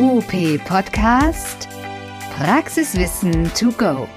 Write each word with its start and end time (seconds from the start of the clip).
UP 0.00 0.58
Podcast 0.64 1.68
Praxiswissen 2.36 3.48
to 3.54 3.70
go. 3.70 4.08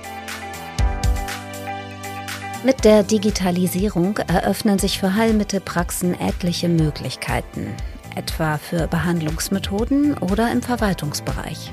Mit 2.65 2.83
der 2.83 3.03
Digitalisierung 3.03 4.17
eröffnen 4.17 4.79
sich 4.79 4.97
für 4.99 5.13
Heilmittelpraxen 5.13 6.19
etliche 6.19 6.67
Möglichkeiten, 6.67 7.75
etwa 8.15 8.57
für 8.57 8.87
Behandlungsmethoden 8.87 10.17
oder 10.17 10.51
im 10.51 10.63
Verwaltungsbereich. 10.63 11.71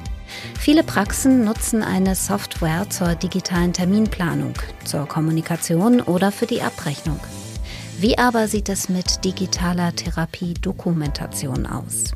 Viele 0.60 0.82
Praxen 0.82 1.42
nutzen 1.42 1.82
eine 1.82 2.14
Software 2.14 2.90
zur 2.90 3.14
digitalen 3.14 3.72
Terminplanung, 3.72 4.52
zur 4.84 5.08
Kommunikation 5.08 6.02
oder 6.02 6.30
für 6.30 6.46
die 6.46 6.60
Abrechnung. 6.60 7.20
Wie 7.98 8.18
aber 8.18 8.48
sieht 8.48 8.68
es 8.68 8.90
mit 8.90 9.24
digitaler 9.24 9.96
Therapie-Dokumentation 9.96 11.64
aus? 11.64 12.12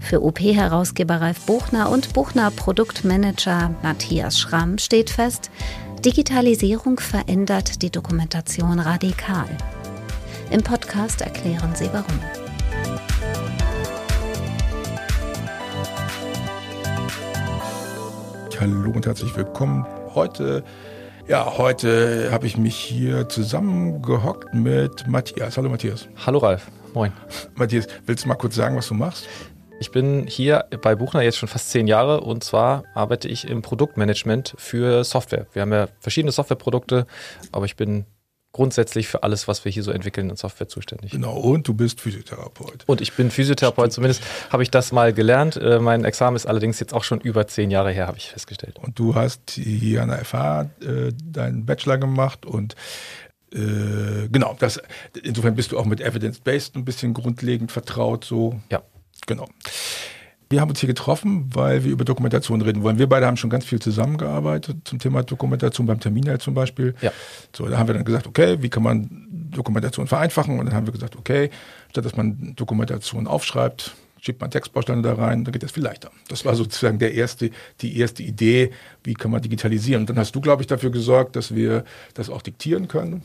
Für 0.00 0.22
OP-Herausgeber 0.22 1.20
Ralf 1.20 1.44
Buchner 1.46 1.90
und 1.90 2.12
Buchner 2.14 2.50
Produktmanager 2.50 3.74
Matthias 3.82 4.38
Schramm 4.38 4.78
steht 4.78 5.10
fest, 5.10 5.50
Digitalisierung 6.04 7.00
verändert 7.00 7.82
die 7.82 7.90
Dokumentation 7.90 8.78
radikal. 8.78 9.48
Im 10.50 10.62
Podcast 10.62 11.20
erklären 11.20 11.74
sie 11.74 11.90
warum. 11.92 12.18
Hallo 18.60 18.90
und 18.90 19.06
herzlich 19.06 19.36
willkommen. 19.36 19.86
Heute, 20.14 20.64
ja, 21.28 21.58
heute 21.58 22.30
habe 22.32 22.46
ich 22.46 22.56
mich 22.56 22.76
hier 22.76 23.28
zusammengehockt 23.28 24.54
mit 24.54 25.06
Matthias. 25.06 25.56
Hallo 25.56 25.68
Matthias. 25.68 26.08
Hallo 26.24 26.38
Ralf. 26.38 26.70
Moin. 26.94 27.12
Matthias, 27.54 27.86
willst 28.06 28.24
du 28.24 28.28
mal 28.28 28.34
kurz 28.36 28.54
sagen, 28.54 28.76
was 28.76 28.88
du 28.88 28.94
machst? 28.94 29.28
Ich 29.80 29.92
bin 29.92 30.26
hier 30.26 30.64
bei 30.82 30.96
Buchner 30.96 31.22
jetzt 31.22 31.38
schon 31.38 31.48
fast 31.48 31.70
zehn 31.70 31.86
Jahre 31.86 32.20
und 32.20 32.42
zwar 32.42 32.82
arbeite 32.94 33.28
ich 33.28 33.48
im 33.48 33.62
Produktmanagement 33.62 34.54
für 34.58 35.04
Software. 35.04 35.46
Wir 35.52 35.62
haben 35.62 35.72
ja 35.72 35.88
verschiedene 36.00 36.32
Softwareprodukte, 36.32 37.06
aber 37.52 37.64
ich 37.64 37.76
bin 37.76 38.04
grundsätzlich 38.50 39.06
für 39.06 39.22
alles, 39.22 39.46
was 39.46 39.64
wir 39.64 39.70
hier 39.70 39.84
so 39.84 39.92
entwickeln 39.92 40.30
in 40.30 40.36
Software 40.36 40.68
zuständig. 40.68 41.12
Genau, 41.12 41.36
und 41.36 41.68
du 41.68 41.74
bist 41.74 42.00
Physiotherapeut. 42.00 42.84
Und 42.86 43.00
ich 43.00 43.12
bin 43.12 43.30
Physiotherapeut, 43.30 43.92
zumindest 43.92 44.22
habe 44.50 44.64
ich 44.64 44.70
das 44.70 44.90
mal 44.90 45.12
gelernt. 45.12 45.56
Äh, 45.56 45.78
mein 45.78 46.04
Examen 46.04 46.34
ist 46.34 46.46
allerdings 46.46 46.80
jetzt 46.80 46.92
auch 46.92 47.04
schon 47.04 47.20
über 47.20 47.46
zehn 47.46 47.70
Jahre 47.70 47.92
her, 47.92 48.08
habe 48.08 48.18
ich 48.18 48.30
festgestellt. 48.30 48.78
Und 48.82 48.98
du 48.98 49.14
hast 49.14 49.50
hier 49.50 50.02
an 50.02 50.08
der 50.08 50.24
FH 50.24 50.62
äh, 50.62 51.12
deinen 51.24 51.66
Bachelor 51.66 51.98
gemacht 51.98 52.46
und 52.46 52.74
äh, 53.52 54.28
genau, 54.30 54.56
das, 54.58 54.80
insofern 55.22 55.54
bist 55.54 55.72
du 55.72 55.78
auch 55.78 55.86
mit 55.86 56.00
Evidence-Based 56.00 56.74
ein 56.74 56.84
bisschen 56.84 57.14
grundlegend 57.14 57.70
vertraut, 57.70 58.24
so. 58.24 58.60
Ja. 58.70 58.82
Genau. 59.28 59.46
Wir 60.50 60.62
haben 60.62 60.70
uns 60.70 60.80
hier 60.80 60.86
getroffen, 60.86 61.50
weil 61.52 61.84
wir 61.84 61.92
über 61.92 62.06
Dokumentation 62.06 62.62
reden 62.62 62.82
wollen. 62.82 62.98
Wir 62.98 63.06
beide 63.06 63.26
haben 63.26 63.36
schon 63.36 63.50
ganz 63.50 63.66
viel 63.66 63.80
zusammengearbeitet 63.80 64.78
zum 64.84 64.98
Thema 64.98 65.22
Dokumentation, 65.22 65.86
beim 65.86 66.00
Terminal 66.00 66.40
zum 66.40 66.54
Beispiel. 66.54 66.94
Ja. 67.02 67.12
So, 67.54 67.68
da 67.68 67.76
haben 67.76 67.86
wir 67.86 67.94
dann 67.94 68.04
gesagt, 68.04 68.26
okay, 68.26 68.56
wie 68.62 68.70
kann 68.70 68.82
man 68.82 69.28
Dokumentation 69.30 70.06
vereinfachen? 70.06 70.58
Und 70.58 70.66
dann 70.66 70.74
haben 70.74 70.86
wir 70.86 70.92
gesagt, 70.94 71.16
okay, 71.16 71.50
statt 71.90 72.06
dass 72.06 72.16
man 72.16 72.54
Dokumentation 72.56 73.26
aufschreibt, 73.26 73.94
schiebt 74.22 74.40
man 74.40 74.50
Textbausteine 74.50 75.02
da 75.02 75.12
rein, 75.14 75.44
dann 75.44 75.52
geht 75.52 75.62
das 75.62 75.72
viel 75.72 75.82
leichter. 75.82 76.10
Das 76.28 76.46
war 76.46 76.54
sozusagen 76.54 76.98
der 76.98 77.12
erste, 77.12 77.50
die 77.82 77.98
erste 77.98 78.22
Idee, 78.22 78.70
wie 79.04 79.12
kann 79.12 79.30
man 79.30 79.42
digitalisieren. 79.42 80.04
Und 80.04 80.10
dann 80.10 80.18
hast 80.18 80.34
du, 80.34 80.40
glaube 80.40 80.62
ich, 80.62 80.66
dafür 80.66 80.90
gesorgt, 80.90 81.36
dass 81.36 81.54
wir 81.54 81.84
das 82.14 82.30
auch 82.30 82.40
diktieren 82.40 82.88
können. 82.88 83.22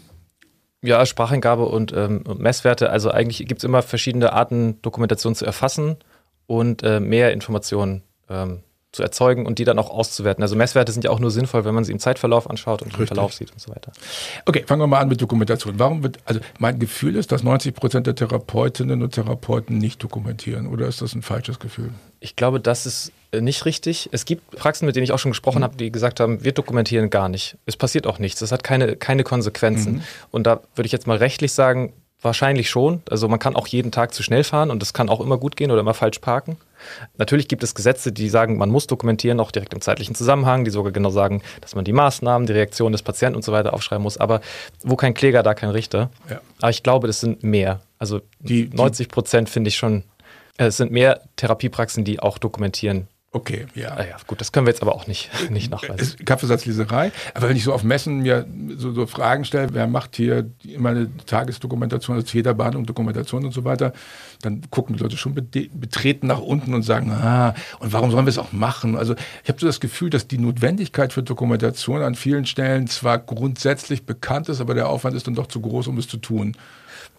Ja, 0.83 1.05
Spracheingabe 1.05 1.65
und, 1.65 1.93
ähm, 1.93 2.23
Messwerte. 2.37 2.89
Also 2.89 3.09
eigentlich 3.09 3.47
gibt 3.47 3.59
es 3.59 3.63
immer 3.63 3.81
verschiedene 3.81 4.33
Arten, 4.33 4.81
Dokumentation 4.81 5.33
zu 5.33 5.45
erfassen 5.45 5.97
und 6.45 6.83
äh, 6.83 6.99
mehr 6.99 7.31
Informationen 7.31 8.03
ähm, 8.29 8.63
zu 8.91 9.01
erzeugen 9.01 9.45
und 9.45 9.59
die 9.59 9.63
dann 9.63 9.79
auch 9.79 9.89
auszuwerten. 9.89 10.43
Also 10.43 10.55
Messwerte 10.55 10.91
sind 10.91 11.03
ja 11.03 11.09
auch 11.09 11.19
nur 11.19 11.31
sinnvoll, 11.31 11.65
wenn 11.65 11.73
man 11.73 11.83
sie 11.83 11.91
im 11.91 11.99
Zeitverlauf 11.99 12.49
anschaut 12.49 12.81
und 12.81 12.89
Richtig. 12.89 13.01
im 13.01 13.07
Verlauf 13.07 13.33
sieht 13.33 13.51
und 13.51 13.59
so 13.59 13.72
weiter. 13.72 13.91
Okay, 14.45 14.63
fangen 14.67 14.81
wir 14.81 14.88
mal 14.88 14.99
an 14.99 15.07
mit 15.07 15.19
Dokumentation. 15.19 15.79
Warum 15.79 16.03
wird, 16.03 16.19
also 16.25 16.39
mein 16.59 16.79
Gefühl 16.79 17.16
ist, 17.16 17.31
dass 17.31 17.43
90 17.43 17.73
Prozent 17.73 18.05
der 18.05 18.16
Therapeutinnen 18.16 19.01
und 19.01 19.11
Therapeuten 19.11 19.79
nicht 19.79 20.03
dokumentieren 20.03 20.67
oder 20.67 20.88
ist 20.88 21.01
das 21.01 21.16
ein 21.16 21.23
falsches 21.23 21.59
Gefühl? 21.59 21.89
Ich 22.19 22.35
glaube, 22.35 22.59
das 22.59 22.85
ist 22.85 23.11
nicht 23.41 23.66
richtig. 23.66 24.09
Es 24.11 24.25
gibt 24.25 24.51
Praxen, 24.51 24.85
mit 24.85 24.95
denen 24.95 25.03
ich 25.03 25.11
auch 25.11 25.19
schon 25.19 25.31
gesprochen 25.31 25.59
mhm. 25.59 25.63
habe, 25.63 25.77
die 25.77 25.91
gesagt 25.91 26.19
haben, 26.19 26.44
wir 26.44 26.51
dokumentieren 26.51 27.09
gar 27.09 27.29
nicht. 27.29 27.57
Es 27.66 27.77
passiert 27.77 28.07
auch 28.07 28.19
nichts. 28.19 28.39
Das 28.39 28.51
hat 28.51 28.63
keine, 28.63 28.95
keine 28.95 29.23
Konsequenzen. 29.23 29.94
Mhm. 29.94 30.03
Und 30.31 30.47
da 30.47 30.61
würde 30.75 30.85
ich 30.85 30.91
jetzt 30.91 31.07
mal 31.07 31.17
rechtlich 31.17 31.53
sagen, 31.53 31.93
Wahrscheinlich 32.23 32.69
schon. 32.69 33.01
Also 33.09 33.27
man 33.27 33.38
kann 33.38 33.57
auch 33.57 33.67
jeden 33.67 33.91
Tag 33.91 34.13
zu 34.13 34.23
schnell 34.23 34.45
fahren 34.45 34.72
und 34.72 34.81
das 34.81 34.93
kann 34.93 35.09
auch 35.09 35.19
immer 35.19 35.38
gut 35.38 35.57
gehen 35.57 35.72
oder 35.72 35.81
immer 35.81 35.93
falsch 35.93 36.19
parken. 36.19 36.55
Natürlich 37.17 37.49
gibt 37.49 37.63
es 37.63 37.75
Gesetze, 37.75 38.13
die 38.13 38.29
sagen, 38.29 38.57
man 38.57 38.69
muss 38.69 38.88
dokumentieren, 38.88 39.41
auch 39.41 39.51
direkt 39.51 39.73
im 39.73 39.81
zeitlichen 39.81 40.16
Zusammenhang, 40.16 40.63
die 40.63 40.72
sogar 40.72 40.93
genau 40.93 41.09
sagen, 41.09 41.41
dass 41.59 41.75
man 41.75 41.83
die 41.83 41.91
Maßnahmen, 41.91 42.47
die 42.47 42.53
Reaktion 42.53 42.93
des 42.93 43.03
Patienten 43.03 43.35
und 43.35 43.43
so 43.43 43.51
weiter 43.51 43.73
aufschreiben 43.73 44.03
muss. 44.03 44.17
Aber 44.17 44.39
wo 44.83 44.95
kein 44.95 45.13
Kläger, 45.13 45.43
da 45.43 45.53
kein 45.53 45.72
Richter. 45.72 46.11
Ja. 46.29 46.39
Aber 46.61 46.69
ich 46.69 46.81
glaube, 46.81 47.07
das 47.07 47.19
sind 47.19 47.43
mehr. 47.43 47.81
Also 47.99 48.22
die, 48.39 48.69
90 48.72 49.09
Prozent 49.09 49.49
finde 49.49 49.67
ich 49.67 49.75
schon. 49.75 50.03
Äh, 50.57 50.67
es 50.67 50.77
sind 50.77 50.93
mehr 50.93 51.23
Therapiepraxen, 51.35 52.05
die 52.05 52.22
auch 52.22 52.38
dokumentieren, 52.38 53.09
Okay, 53.35 53.66
ja. 53.73 53.89
Ah 53.95 54.05
ja. 54.05 54.17
Gut, 54.27 54.39
das 54.41 54.51
können 54.51 54.67
wir 54.67 54.71
jetzt 54.71 54.83
aber 54.83 54.94
auch 54.94 55.07
nicht, 55.07 55.31
nicht 55.49 55.71
nachweisen. 55.71 56.23
Kaffeesatzleserei. 56.23 57.11
Aber 57.33 57.49
wenn 57.49 57.57
ich 57.57 57.63
so 57.63 57.73
auf 57.73 57.83
Messen 57.83 58.19
mir 58.21 58.45
so, 58.77 58.91
so 58.94 59.07
Fragen 59.07 59.44
stelle, 59.44 59.73
wer 59.73 59.88
macht 59.88 60.16
hier 60.16 60.51
immer 60.63 60.89
eine 60.89 61.09
Tagesdokumentation, 61.25 62.16
also 62.16 62.31
jeder 62.31 62.53
Behandlung 62.53 62.85
Dokumentation 62.85 63.43
und 63.43 63.51
so 63.51 63.63
weiter, 63.63 63.93
dann 64.43 64.61
gucken 64.69 64.95
die 64.95 65.01
Leute 65.01 65.17
schon 65.17 65.33
betreten 65.33 66.27
nach 66.27 66.41
unten 66.41 66.75
und 66.75 66.83
sagen, 66.83 67.11
ah, 67.11 67.55
und 67.79 67.91
warum 67.91 68.11
sollen 68.11 68.27
wir 68.27 68.29
es 68.29 68.38
auch 68.38 68.51
machen? 68.51 68.95
Also 68.95 69.16
ich 69.43 69.49
habe 69.49 69.59
so 69.59 69.66
das 69.66 69.79
Gefühl, 69.79 70.11
dass 70.11 70.27
die 70.27 70.38
Notwendigkeit 70.38 71.11
für 71.11 71.23
Dokumentation 71.23 72.03
an 72.03 72.13
vielen 72.13 72.45
Stellen 72.45 72.85
zwar 72.85 73.17
grundsätzlich 73.17 74.05
bekannt 74.05 74.47
ist, 74.47 74.61
aber 74.61 74.75
der 74.75 74.89
Aufwand 74.89 75.16
ist 75.16 75.25
dann 75.25 75.33
doch 75.33 75.47
zu 75.47 75.59
groß, 75.59 75.88
um 75.88 75.97
es 75.97 76.07
zu 76.07 76.17
tun. 76.17 76.55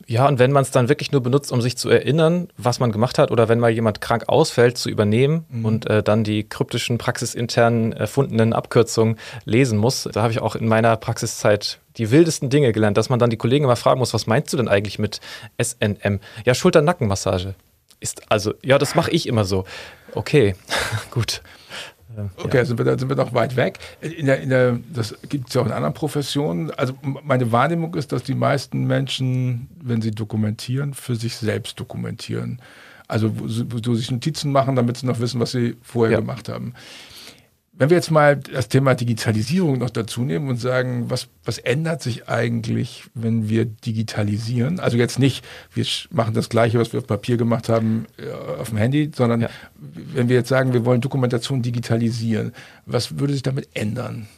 Ja, 0.06 0.28
und 0.28 0.38
wenn 0.38 0.53
man 0.53 0.62
es 0.62 0.70
dann 0.70 0.88
wirklich 0.88 1.12
nur 1.12 1.22
benutzt, 1.22 1.50
um 1.53 1.62
sich 1.62 1.76
zu 1.76 1.88
erinnern, 1.88 2.48
was 2.56 2.78
man 2.81 2.92
gemacht 2.92 3.19
hat, 3.19 3.31
oder 3.31 3.48
wenn 3.48 3.59
mal 3.59 3.70
jemand 3.70 4.00
krank 4.00 4.25
ausfällt, 4.28 4.76
zu 4.76 4.91
übernehmen 4.91 5.47
mhm. 5.48 5.65
und 5.65 5.91
äh, 5.91 6.03
dann 6.03 6.25
die 6.25 6.48
kryptischen 6.48 6.98
praxisinternen 6.98 7.92
erfundenen 7.92 8.53
Abkürzungen 8.53 9.19
lesen 9.44 9.78
muss, 9.78 10.09
da 10.12 10.22
habe 10.22 10.32
ich 10.32 10.41
auch 10.41 10.56
in 10.56 10.69
meiner 10.69 10.97
Praxiszeit 10.97 11.78
die 11.97 12.10
wildesten 12.10 12.50
Dinge 12.50 12.72
gelernt, 12.72 12.97
dass 12.97 13.09
man 13.09 13.19
dann 13.19 13.31
die 13.31 13.37
Kollegen 13.37 13.65
immer 13.65 13.76
fragen 13.76 13.98
muss, 13.98 14.12
was 14.12 14.26
meinst 14.26 14.53
du 14.53 14.56
denn 14.56 14.69
eigentlich 14.69 14.98
mit 14.98 15.20
SNM? 15.62 16.21
Ja, 16.44 16.54
Schulter-Nackenmassage. 16.54 17.54
Ist 18.00 18.31
also, 18.31 18.54
ja, 18.62 18.78
das 18.78 18.94
mache 18.94 19.10
ich 19.10 19.26
immer 19.26 19.44
so. 19.44 19.65
Okay, 20.12 20.54
gut. 21.10 21.42
Okay, 22.36 22.58
ja. 22.58 22.64
sind, 22.64 22.78
wir, 22.78 22.84
da 22.84 22.98
sind 22.98 23.08
wir 23.08 23.16
noch 23.16 23.34
weit 23.34 23.56
weg. 23.56 23.78
In 24.00 24.26
der, 24.26 24.41
in 24.41 24.48
der, 24.48 24.78
das 24.92 25.14
gibt 25.28 25.48
es 25.48 25.54
ja 25.54 25.62
auch 25.62 25.66
in 25.66 25.72
anderen 25.72 25.94
Professionen. 25.94 26.70
Also 26.70 26.94
meine 27.02 27.52
Wahrnehmung 27.52 27.94
ist, 27.94 28.12
dass 28.12 28.22
die 28.22 28.34
meisten 28.34 28.84
Menschen, 28.84 29.69
wenn 29.82 30.02
sie 30.02 30.10
dokumentieren, 30.10 30.94
für 30.94 31.16
sich 31.16 31.36
selbst 31.36 31.78
dokumentieren. 31.80 32.60
Also 33.08 33.38
wo, 33.38 33.44
wo 33.88 33.94
sich 33.94 34.10
Notizen 34.10 34.53
machen, 34.53 34.76
damit 34.76 34.97
sie 34.98 35.06
noch 35.06 35.20
wissen, 35.20 35.41
was 35.41 35.53
sie 35.53 35.76
vorher 35.82 36.14
ja. 36.14 36.20
gemacht 36.20 36.48
haben. 36.48 36.74
Wenn 37.76 37.90
wir 37.90 37.96
jetzt 37.96 38.12
mal 38.12 38.36
das 38.36 38.68
Thema 38.68 38.94
Digitalisierung 38.94 39.78
noch 39.78 39.90
dazu 39.90 40.22
nehmen 40.22 40.48
und 40.48 40.60
sagen, 40.60 41.10
was, 41.10 41.26
was 41.44 41.58
ändert 41.58 42.02
sich 42.02 42.28
eigentlich, 42.28 43.04
wenn 43.14 43.48
wir 43.48 43.64
digitalisieren? 43.64 44.78
Also 44.78 44.96
jetzt 44.96 45.18
nicht, 45.18 45.44
wir 45.72 45.84
machen 46.10 46.34
das 46.34 46.48
Gleiche, 46.48 46.78
was 46.78 46.92
wir 46.92 47.00
auf 47.00 47.06
Papier 47.08 47.36
gemacht 47.36 47.68
haben, 47.68 48.06
äh, 48.16 48.30
auf 48.60 48.68
dem 48.68 48.78
Handy, 48.78 49.10
sondern 49.14 49.40
ja. 49.40 49.48
wenn 49.76 50.28
wir 50.28 50.36
jetzt 50.36 50.48
sagen, 50.48 50.72
wir 50.72 50.84
wollen 50.84 51.00
Dokumentation 51.00 51.62
digitalisieren, 51.62 52.52
was 52.86 53.18
würde 53.18 53.32
sich 53.32 53.42
damit 53.42 53.68
ändern? 53.74 54.28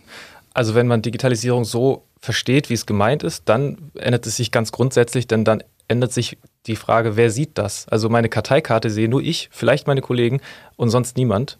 Also 0.54 0.74
wenn 0.74 0.86
man 0.86 1.02
Digitalisierung 1.02 1.66
so 1.66 2.04
versteht, 2.18 2.70
wie 2.70 2.74
es 2.74 2.86
gemeint 2.86 3.22
ist, 3.22 3.42
dann 3.50 3.76
ändert 3.94 4.26
es 4.26 4.36
sich 4.36 4.50
ganz 4.50 4.72
grundsätzlich, 4.72 5.26
denn 5.26 5.44
dann 5.44 5.62
ändert 5.88 6.12
sich 6.12 6.38
die 6.66 6.76
Frage, 6.76 7.16
wer 7.16 7.30
sieht 7.30 7.58
das? 7.58 7.86
Also 7.88 8.08
meine 8.08 8.30
Karteikarte 8.30 8.88
sehe 8.88 9.08
nur 9.08 9.20
ich, 9.20 9.50
vielleicht 9.52 9.86
meine 9.86 10.00
Kollegen 10.00 10.40
und 10.76 10.88
sonst 10.88 11.18
niemand 11.18 11.58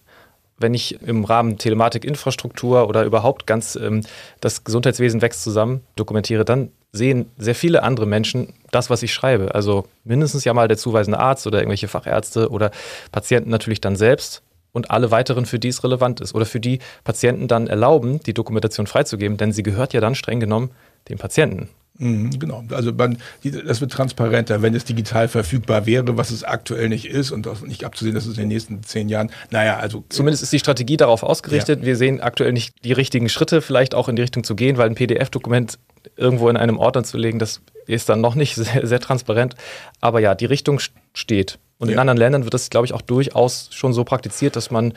wenn 0.59 0.75
ich 0.75 1.01
im 1.03 1.25
Rahmen 1.25 1.59
Telematikinfrastruktur 1.59 2.89
oder 2.89 3.05
überhaupt 3.05 3.47
ganz 3.47 3.77
ähm, 3.77 4.03
das 4.41 4.65
Gesundheitswesen 4.65 5.23
wächst 5.23 5.43
zusammen 5.43 5.83
dokumentiere, 5.97 6.45
dann 6.45 6.71
sehen 6.93 7.31
sehr 7.37 7.55
viele 7.55 7.83
andere 7.83 8.07
Menschen 8.07 8.55
das, 8.71 8.89
was 8.89 9.03
ich 9.03 9.13
schreibe. 9.13 9.55
Also 9.55 9.87
mindestens 10.05 10.45
ja 10.45 10.55
mal 10.55 10.69
der 10.69 10.79
zuweisende 10.79 11.19
Arzt 11.19 11.47
oder 11.47 11.59
irgendwelche 11.59 11.89
Fachärzte 11.89 12.51
oder 12.51 12.71
Patienten 13.13 13.51
natürlich 13.51 13.81
dann 13.81 13.97
selbst 13.97 14.43
und 14.73 14.91
alle 14.91 15.11
weiteren, 15.11 15.47
für 15.47 15.59
die 15.59 15.69
es 15.69 15.85
relevant 15.85 16.21
ist 16.21 16.35
oder 16.35 16.47
für 16.47 16.61
die 16.61 16.81
Patienten 17.05 17.49
dann 17.49 17.67
erlauben, 17.67 18.21
die 18.21 18.35
Dokumentation 18.35 18.87
freizugeben, 18.87 19.37
denn 19.37 19.53
sie 19.53 19.63
gehört 19.63 19.93
ja 19.93 20.01
dann 20.01 20.15
streng 20.15 20.41
genommen 20.41 20.71
dem 21.09 21.19
Patienten. 21.19 21.69
Mhm, 21.99 22.39
genau. 22.39 22.65
Also 22.71 22.93
man, 22.93 23.19
das 23.43 23.81
wird 23.81 23.93
transparenter, 23.93 24.63
wenn 24.63 24.75
es 24.75 24.85
digital 24.85 25.29
verfügbar 25.29 25.87
wäre, 25.87 26.17
was 26.17 26.31
es 26.31 26.45
aktuell 26.45 26.89
nicht 26.89 27.07
ist 27.07 27.31
und 27.31 27.49
auch 27.49 27.61
nicht 27.63 27.85
abzusehen, 27.85 28.15
dass 28.15 28.27
es 28.27 28.35
in 28.37 28.43
den 28.43 28.49
nächsten 28.49 28.83
zehn 28.83 29.09
Jahren, 29.09 29.31
naja, 29.51 29.79
also. 29.79 30.05
Zumindest 30.09 30.43
ist 30.43 30.53
die 30.53 30.59
Strategie 30.59 30.97
darauf 30.97 31.23
ausgerichtet. 31.23 31.81
Ja. 31.81 31.87
Wir 31.87 31.97
sehen 31.97 32.21
aktuell 32.21 32.53
nicht 32.53 32.85
die 32.85 32.93
richtigen 32.93 33.29
Schritte, 33.29 33.63
vielleicht 33.63 33.95
auch 33.95 34.09
in 34.09 34.17
die 34.17 34.23
Richtung 34.23 34.45
zu 34.45 34.55
gehen, 34.55 34.77
weil 34.77 34.89
ein 34.89 34.95
PDF-Dokument 34.95 35.79
irgendwo 36.17 36.49
in 36.49 36.57
einem 36.57 36.79
Ordner 36.79 37.05
zu 37.05 37.17
legen, 37.17 37.39
das 37.39 37.61
ist 37.87 38.09
dann 38.09 38.21
noch 38.21 38.35
nicht 38.35 38.55
sehr, 38.57 38.87
sehr 38.87 39.01
transparent. 39.01 39.55
Aber 40.01 40.21
ja, 40.21 40.35
die 40.35 40.47
Richtung 40.47 40.81
steht. 41.15 41.59
Und 41.79 41.89
ja. 41.89 41.95
in 41.95 41.99
anderen 41.99 42.19
Ländern 42.19 42.45
wird 42.45 42.55
das, 42.55 42.71
glaube 42.71 42.87
ich, 42.87 42.95
auch 42.95 43.03
durchaus 43.03 43.69
schon 43.73 43.93
so 43.93 44.05
praktiziert, 44.05 44.57
dass 44.57 44.71
man 44.71 44.95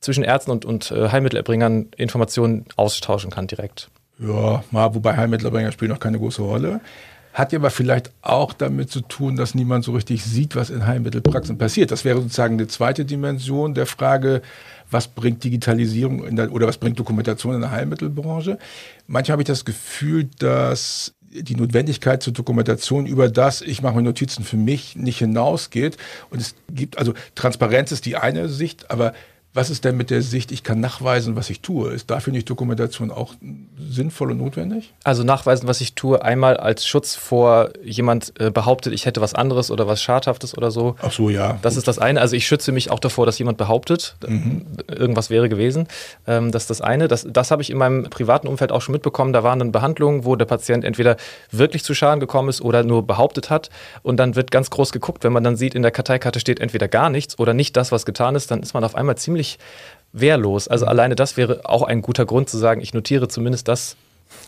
zwischen 0.00 0.24
Ärzten 0.24 0.50
und, 0.50 0.64
und 0.64 0.90
äh, 0.90 1.08
Heilmittelerbringern 1.10 1.88
Informationen 1.96 2.64
austauschen 2.76 3.30
kann 3.30 3.46
direkt. 3.46 3.90
Ja, 4.20 4.62
mal, 4.70 4.94
wobei 4.94 5.16
Heilmittelerbringer 5.16 5.72
spielen 5.72 5.90
noch 5.90 6.00
keine 6.00 6.18
große 6.18 6.42
Rolle. 6.42 6.80
Hat 7.32 7.52
ja 7.52 7.58
aber 7.58 7.70
vielleicht 7.70 8.10
auch 8.22 8.52
damit 8.52 8.90
zu 8.90 9.02
tun, 9.02 9.36
dass 9.36 9.54
niemand 9.54 9.84
so 9.84 9.92
richtig 9.92 10.24
sieht, 10.24 10.56
was 10.56 10.68
in 10.68 10.86
Heilmittelpraxen 10.86 11.58
passiert. 11.58 11.90
Das 11.92 12.04
wäre 12.04 12.20
sozusagen 12.20 12.54
eine 12.54 12.66
zweite 12.66 13.04
Dimension 13.04 13.72
der 13.72 13.86
Frage, 13.86 14.42
was 14.90 15.06
bringt 15.06 15.44
Digitalisierung 15.44 16.34
der, 16.34 16.52
oder 16.52 16.66
was 16.66 16.78
bringt 16.78 16.98
Dokumentation 16.98 17.54
in 17.54 17.60
der 17.60 17.70
Heilmittelbranche. 17.70 18.58
Manchmal 19.06 19.34
habe 19.34 19.42
ich 19.42 19.48
das 19.48 19.64
Gefühl, 19.64 20.28
dass 20.38 21.14
die 21.30 21.54
Notwendigkeit 21.54 22.22
zur 22.22 22.32
Dokumentation 22.32 23.06
über 23.06 23.28
das, 23.28 23.62
ich 23.62 23.82
mache 23.82 23.94
mir 23.94 24.02
Notizen 24.02 24.42
für 24.42 24.56
mich, 24.56 24.96
nicht 24.96 25.18
hinausgeht. 25.18 25.96
Und 26.30 26.40
es 26.40 26.56
gibt, 26.68 26.98
also 26.98 27.14
Transparenz 27.36 27.92
ist 27.92 28.04
die 28.06 28.16
eine 28.16 28.48
Sicht, 28.48 28.90
aber 28.90 29.14
was 29.52 29.68
ist 29.68 29.84
denn 29.84 29.96
mit 29.96 30.10
der 30.10 30.22
Sicht, 30.22 30.52
ich 30.52 30.62
kann 30.62 30.78
nachweisen, 30.78 31.34
was 31.34 31.50
ich 31.50 31.60
tue? 31.60 31.90
Ist 31.92 32.08
dafür 32.08 32.32
nicht 32.32 32.48
Dokumentation 32.48 33.10
auch 33.10 33.34
sinnvoll 33.76 34.30
und 34.30 34.38
notwendig? 34.38 34.94
Also 35.02 35.24
nachweisen, 35.24 35.66
was 35.66 35.80
ich 35.80 35.94
tue, 35.94 36.22
einmal 36.22 36.56
als 36.56 36.86
Schutz 36.86 37.16
vor 37.16 37.70
jemand 37.82 38.32
äh, 38.38 38.52
behauptet, 38.52 38.92
ich 38.92 39.06
hätte 39.06 39.20
was 39.20 39.34
anderes 39.34 39.72
oder 39.72 39.88
was 39.88 40.00
Schadhaftes 40.00 40.56
oder 40.56 40.70
so. 40.70 40.94
Ach 41.02 41.10
so, 41.10 41.30
ja. 41.30 41.58
Das 41.62 41.74
gut. 41.74 41.78
ist 41.78 41.88
das 41.88 41.98
eine. 41.98 42.20
Also 42.20 42.36
ich 42.36 42.46
schütze 42.46 42.70
mich 42.70 42.92
auch 42.92 43.00
davor, 43.00 43.26
dass 43.26 43.40
jemand 43.40 43.58
behauptet, 43.58 44.14
mhm. 44.24 44.66
irgendwas 44.86 45.30
wäre 45.30 45.48
gewesen. 45.48 45.88
Ähm, 46.28 46.52
das 46.52 46.64
ist 46.64 46.70
das 46.70 46.80
eine. 46.80 47.08
Das, 47.08 47.26
das 47.28 47.50
habe 47.50 47.62
ich 47.62 47.70
in 47.70 47.78
meinem 47.78 48.04
privaten 48.04 48.46
Umfeld 48.46 48.70
auch 48.70 48.82
schon 48.82 48.92
mitbekommen. 48.92 49.32
Da 49.32 49.42
waren 49.42 49.58
dann 49.58 49.72
Behandlungen, 49.72 50.24
wo 50.24 50.36
der 50.36 50.46
Patient 50.46 50.84
entweder 50.84 51.16
wirklich 51.50 51.82
zu 51.82 51.92
Schaden 51.92 52.20
gekommen 52.20 52.48
ist 52.48 52.60
oder 52.60 52.84
nur 52.84 53.04
behauptet 53.04 53.50
hat. 53.50 53.68
Und 54.02 54.18
dann 54.18 54.36
wird 54.36 54.52
ganz 54.52 54.70
groß 54.70 54.92
geguckt, 54.92 55.24
wenn 55.24 55.32
man 55.32 55.42
dann 55.42 55.56
sieht, 55.56 55.74
in 55.74 55.82
der 55.82 55.90
Karteikarte 55.90 56.38
steht 56.38 56.60
entweder 56.60 56.86
gar 56.86 57.10
nichts 57.10 57.36
oder 57.36 57.52
nicht 57.52 57.76
das, 57.76 57.90
was 57.90 58.06
getan 58.06 58.36
ist, 58.36 58.52
dann 58.52 58.62
ist 58.62 58.74
man 58.74 58.84
auf 58.84 58.94
einmal 58.94 59.16
ziemlich 59.16 59.39
ziemlich 59.40 59.58
wehrlos. 60.12 60.68
Also 60.68 60.84
mhm. 60.84 60.90
alleine 60.90 61.16
das 61.16 61.36
wäre 61.36 61.62
auch 61.64 61.82
ein 61.82 62.02
guter 62.02 62.26
Grund 62.26 62.48
zu 62.48 62.58
sagen, 62.58 62.80
ich 62.80 62.94
notiere 62.94 63.28
zumindest 63.28 63.68
das, 63.68 63.96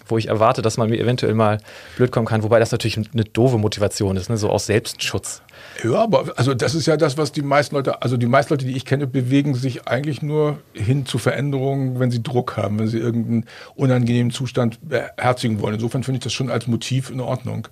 wo 0.06 0.17
ich 0.17 0.29
erwarte, 0.29 0.62
dass 0.62 0.77
man 0.77 0.91
mir 0.91 0.99
eventuell 0.99 1.35
mal 1.35 1.59
blöd 1.97 2.12
kommen 2.12 2.27
kann. 2.27 2.43
Wobei 2.43 2.61
das 2.61 2.71
natürlich 2.71 2.99
eine 2.99 3.25
doofe 3.25 3.59
Motivation 3.59 4.17
ist, 4.17 4.31
ne? 4.31 4.37
so 4.37 4.49
aus 4.49 4.67
Selbstschutz. 4.67 5.43
Ja, 5.83 6.03
aber 6.03 6.33
also 6.37 6.55
das 6.55 6.75
ist 6.75 6.87
ja 6.87 6.97
das, 6.97 7.17
was 7.17 7.33
die 7.33 7.43
meisten 7.43 7.75
Leute, 7.75 8.03
also 8.03 8.17
die 8.17 8.27
meisten 8.27 8.53
Leute, 8.53 8.67
die 8.67 8.77
ich 8.77 8.85
kenne, 8.85 9.06
bewegen 9.06 9.55
sich 9.55 9.89
eigentlich 9.89 10.23
nur 10.23 10.59
hin 10.73 11.06
zu 11.06 11.19
Veränderungen, 11.19 11.99
wenn 11.99 12.11
sie 12.11 12.23
Druck 12.23 12.56
haben, 12.56 12.79
wenn 12.79 12.89
sie 12.89 12.99
irgendeinen 12.99 13.47
unangenehmen 13.75 14.31
Zustand 14.31 14.79
beherzigen 14.89 15.61
wollen. 15.61 15.75
Insofern 15.75 16.03
finde 16.03 16.19
ich 16.19 16.25
das 16.25 16.33
schon 16.33 16.50
als 16.50 16.67
Motiv 16.67 17.11
in 17.11 17.21
Ordnung. 17.21 17.67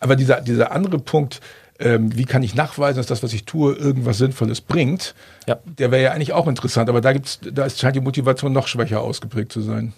Aber 0.00 0.16
dieser, 0.16 0.40
dieser 0.40 0.72
andere 0.72 0.98
Punkt, 0.98 1.40
ähm, 1.80 2.16
wie 2.16 2.24
kann 2.24 2.42
ich 2.42 2.54
nachweisen, 2.54 2.98
dass 2.98 3.06
das, 3.06 3.22
was 3.22 3.32
ich 3.32 3.44
tue, 3.44 3.74
irgendwas 3.74 4.18
Sinnvolles 4.18 4.60
bringt, 4.60 5.14
ja. 5.48 5.58
der 5.64 5.90
wäre 5.90 6.02
ja 6.02 6.12
eigentlich 6.12 6.32
auch 6.32 6.46
interessant. 6.46 6.88
Aber 6.88 7.00
da, 7.00 7.12
gibt's, 7.12 7.40
da 7.42 7.68
scheint 7.68 7.96
die 7.96 8.00
Motivation 8.00 8.52
noch 8.52 8.68
schwächer 8.68 9.00
ausgeprägt 9.00 9.50
zu 9.52 9.60
sein. 9.60 9.92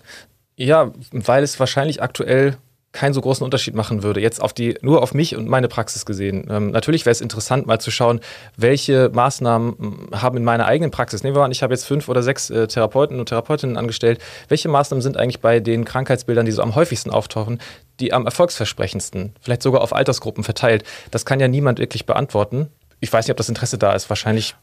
Ja, 0.57 0.93
weil 1.11 1.43
es 1.43 1.59
wahrscheinlich 1.59 2.03
aktuell 2.03 2.57
keinen 2.93 3.15
so 3.15 3.21
großen 3.21 3.45
Unterschied 3.45 3.75
machen 3.75 4.03
würde. 4.03 4.21
Jetzt 4.21 4.41
auf 4.41 4.53
die, 4.53 4.79
nur 4.83 5.03
auf 5.03 5.15
mich 5.15 5.35
und 5.37 5.49
meine 5.49 5.69
Praxis 5.69 6.05
gesehen. 6.05 6.47
Ähm, 6.51 6.71
natürlich 6.71 7.07
wäre 7.07 7.13
es 7.13 7.21
interessant, 7.21 7.67
mal 7.67 7.81
zu 7.81 7.91
schauen, 7.91 8.21
welche 8.57 9.11
Maßnahmen 9.13 9.79
hm, 9.79 10.09
haben 10.13 10.37
in 10.37 10.45
meiner 10.45 10.67
eigenen 10.67 10.91
Praxis. 10.91 11.23
Nehmen 11.23 11.35
wir 11.35 11.43
an, 11.43 11.53
ich 11.53 11.63
habe 11.63 11.73
jetzt 11.73 11.85
fünf 11.85 12.09
oder 12.09 12.23
sechs 12.23 12.51
äh, 12.51 12.69
Therapeuten 12.69 13.19
und 13.19 13.29
Therapeutinnen 13.29 13.77
angestellt. 13.77 14.21
Welche 14.49 14.69
Maßnahmen 14.69 15.03
sind 15.03 15.17
eigentlich 15.17 15.41
bei 15.41 15.61
den 15.61 15.85
Krankheitsbildern, 15.85 16.47
die 16.47 16.53
so 16.53 16.63
am 16.63 16.75
häufigsten 16.75 17.11
auftauchen, 17.11 17.61
die 17.99 18.13
am 18.13 18.27
erfolgsversprechendsten, 18.27 19.35
vielleicht 19.41 19.63
sogar 19.63 19.81
auf 19.81 19.95
Altersgruppen 19.95 20.45
verteilt? 20.45 20.85
Das 21.11 21.25
kann 21.25 21.41
ja 21.41 21.49
niemand 21.49 21.79
wirklich 21.79 22.05
beantworten. 22.05 22.69
Ich 23.01 23.13
weiß 23.13 23.27
nicht, 23.27 23.33
ob 23.33 23.39
das 23.39 23.49
Interesse 23.49 23.79
da 23.79 23.95
ist. 23.95 24.11
Wahrscheinlich 24.11 24.55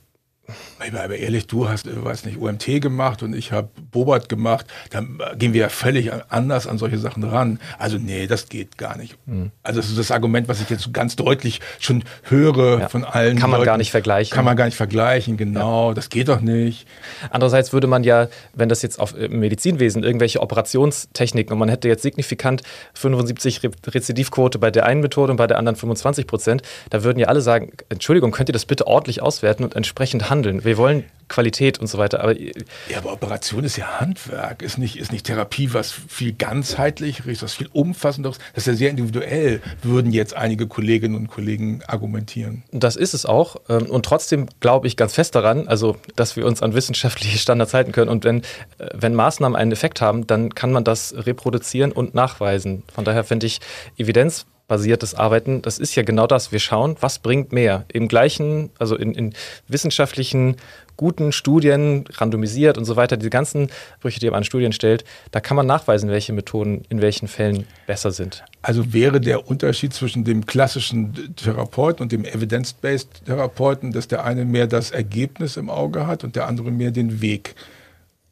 aber 0.80 1.18
ehrlich, 1.18 1.48
du 1.48 1.70
hast, 1.70 1.88
äh, 1.88 2.04
weiß 2.04 2.26
nicht, 2.26 2.38
UMT 2.38 2.82
gemacht 2.82 3.24
und 3.24 3.36
ich 3.36 3.52
habe 3.52 3.70
Bobert 3.92 4.30
gemacht. 4.30 4.66
Dann 4.92 5.20
gehen 5.38 5.54
wir 5.54 5.62
ja 5.62 5.70
völlig 5.70 6.12
anders 6.30 6.68
an 6.68 6.78
solche 6.78 6.98
Sachen 6.98 7.24
ran. 7.24 7.60
Also 7.78 7.98
nee, 7.98 8.28
das 8.28 8.50
geht 8.50 8.78
gar 8.78 8.98
nicht. 8.98 9.18
Mhm. 9.26 9.52
Also 9.64 9.80
das 9.80 9.90
ist 9.90 9.98
das 9.98 10.12
Argument, 10.12 10.48
was 10.48 10.62
ich 10.62 10.70
jetzt 10.70 10.94
ganz 10.94 11.16
deutlich 11.16 11.62
schon 11.80 12.04
höre 12.24 12.80
ja. 12.82 12.90
von 12.90 13.04
allen. 13.04 13.38
Kann 13.38 13.50
man 13.50 13.60
Leuten. 13.60 13.68
gar 13.68 13.78
nicht 13.78 13.92
vergleichen. 13.92 14.36
Kann 14.36 14.46
man 14.46 14.58
gar 14.58 14.66
nicht 14.66 14.78
vergleichen, 14.78 15.38
genau. 15.38 15.90
Ja. 15.90 15.94
Das 15.94 16.10
geht 16.10 16.28
doch 16.30 16.42
nicht. 16.42 16.88
Andererseits 17.30 17.74
würde 17.74 17.88
man 17.88 18.04
ja, 18.04 18.28
wenn 18.54 18.70
das 18.70 18.82
jetzt 18.82 19.00
auf 19.00 19.16
äh, 19.16 19.28
Medizinwesen 19.28 20.04
irgendwelche 20.04 20.42
Operationstechniken 20.42 21.54
und 21.54 21.60
man 21.60 21.70
hätte 21.70 21.88
jetzt 21.88 22.04
signifikant 22.04 22.64
75 22.94 23.64
Re 23.64 23.72
Rezidivquote 23.88 24.60
bei 24.60 24.72
der 24.72 24.86
einen 24.86 25.02
Methode 25.02 25.32
und 25.32 25.38
bei 25.38 25.48
der 25.48 25.58
anderen 25.58 25.76
25 25.76 26.28
Prozent, 26.28 26.62
da 26.90 27.04
würden 27.04 27.20
ja 27.20 27.28
alle 27.28 27.42
sagen, 27.42 27.72
Entschuldigung, 27.90 28.32
könnt 28.32 28.50
ihr 28.50 28.54
das 28.54 28.66
bitte 28.66 28.88
ordentlich 28.88 29.22
auswerten 29.22 29.64
und 29.64 29.76
entsprechend 29.76 30.30
handeln. 30.30 30.39
Wir 30.44 30.78
wollen 30.78 31.06
Qualität 31.30 31.80
und 31.80 31.88
so 31.88 31.98
weiter. 31.98 32.22
Aber 32.22 32.38
ja, 32.38 32.52
aber 32.98 33.14
Operation 33.14 33.64
ist 33.64 33.78
ja 33.78 34.00
Handwerk, 34.00 34.62
ist 34.62 34.78
nicht, 34.78 34.98
ist 34.98 35.12
nicht 35.12 35.26
Therapie, 35.28 35.74
was 35.74 35.92
viel 35.92 36.34
ganzheitlich 36.34 37.26
ist, 37.26 37.44
was 37.44 37.54
viel 37.54 37.70
umfassenderes. 37.72 38.40
Das 38.54 38.64
ist 38.64 38.68
ja 38.68 38.74
sehr 38.74 38.90
individuell, 38.90 39.62
würden 39.82 40.12
jetzt 40.12 40.36
einige 40.36 40.68
Kolleginnen 40.68 41.16
und 41.16 41.28
Kollegen 41.28 41.82
argumentieren. 41.88 42.64
Das 42.72 42.96
ist 42.96 43.14
es 43.14 43.26
auch. 43.26 43.58
Ähm, 43.70 43.86
und 43.86 44.06
trotzdem 44.06 44.48
glaube 44.60 44.88
ich 44.88 44.98
ganz 44.98 45.14
fest 45.14 45.36
daran, 45.36 45.68
also 45.68 45.96
dass 46.16 46.36
wir 46.36 46.46
uns 46.46 46.62
an 46.62 46.74
wissenschaftliche 46.74 47.38
Standards 47.38 47.74
halten 47.74 47.92
können. 47.92 48.10
Und 48.10 48.26
wenn, 48.26 48.42
äh, 48.80 48.90
wenn 48.94 49.14
Maßnahmen 49.14 49.56
einen 49.56 49.72
Effekt 49.72 50.02
haben, 50.02 50.28
dann 50.28 50.54
kann 50.56 50.72
man 50.72 50.84
das 50.84 51.14
reproduzieren 51.16 51.92
und 51.92 52.16
nachweisen. 52.16 52.84
Von 52.94 53.06
daher 53.06 53.24
finde 53.24 53.46
ich 53.46 53.60
Evidenz 53.98 54.46
basiertes 54.70 55.16
Arbeiten, 55.16 55.62
das 55.62 55.80
ist 55.80 55.96
ja 55.96 56.04
genau 56.04 56.28
das. 56.28 56.54
Wir 56.54 56.60
schauen, 56.60 56.96
was 57.02 57.20
bringt 57.20 57.52
mehr. 57.52 57.84
Im 57.92 58.08
gleichen, 58.08 58.70
also 58.80 58.96
in, 58.96 59.14
in 59.14 59.34
wissenschaftlichen 59.68 60.56
guten 60.96 61.32
Studien, 61.32 62.06
randomisiert 62.12 62.78
und 62.78 62.86
so 62.86 62.96
weiter, 62.96 63.18
die 63.18 63.30
ganzen 63.30 63.70
Brüche, 64.00 64.20
die 64.20 64.28
man 64.28 64.38
an 64.38 64.44
Studien 64.44 64.72
stellt, 64.72 65.04
da 65.32 65.40
kann 65.40 65.58
man 65.58 65.66
nachweisen, 65.66 66.10
welche 66.10 66.34
Methoden 66.34 66.84
in 66.90 67.02
welchen 67.02 67.28
Fällen 67.28 67.66
besser 67.88 68.12
sind. 68.12 68.44
Also 68.62 68.94
wäre 68.94 69.20
der 69.20 69.48
Unterschied 69.48 69.94
zwischen 69.94 70.24
dem 70.24 70.46
klassischen 70.46 71.34
Therapeuten 71.36 72.04
und 72.04 72.12
dem 72.12 72.26
Evidence-Based 72.26 73.26
Therapeuten, 73.26 73.92
dass 73.92 74.08
der 74.08 74.24
eine 74.24 74.46
mehr 74.46 74.68
das 74.68 74.92
Ergebnis 74.92 75.58
im 75.58 75.70
Auge 75.70 76.06
hat 76.06 76.24
und 76.24 76.36
der 76.36 76.48
andere 76.48 76.70
mehr 76.72 76.92
den 76.92 77.22
Weg. 77.22 77.56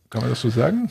Kann 0.10 0.22
man 0.22 0.30
das 0.30 0.42
so 0.42 0.50
sagen? 0.50 0.90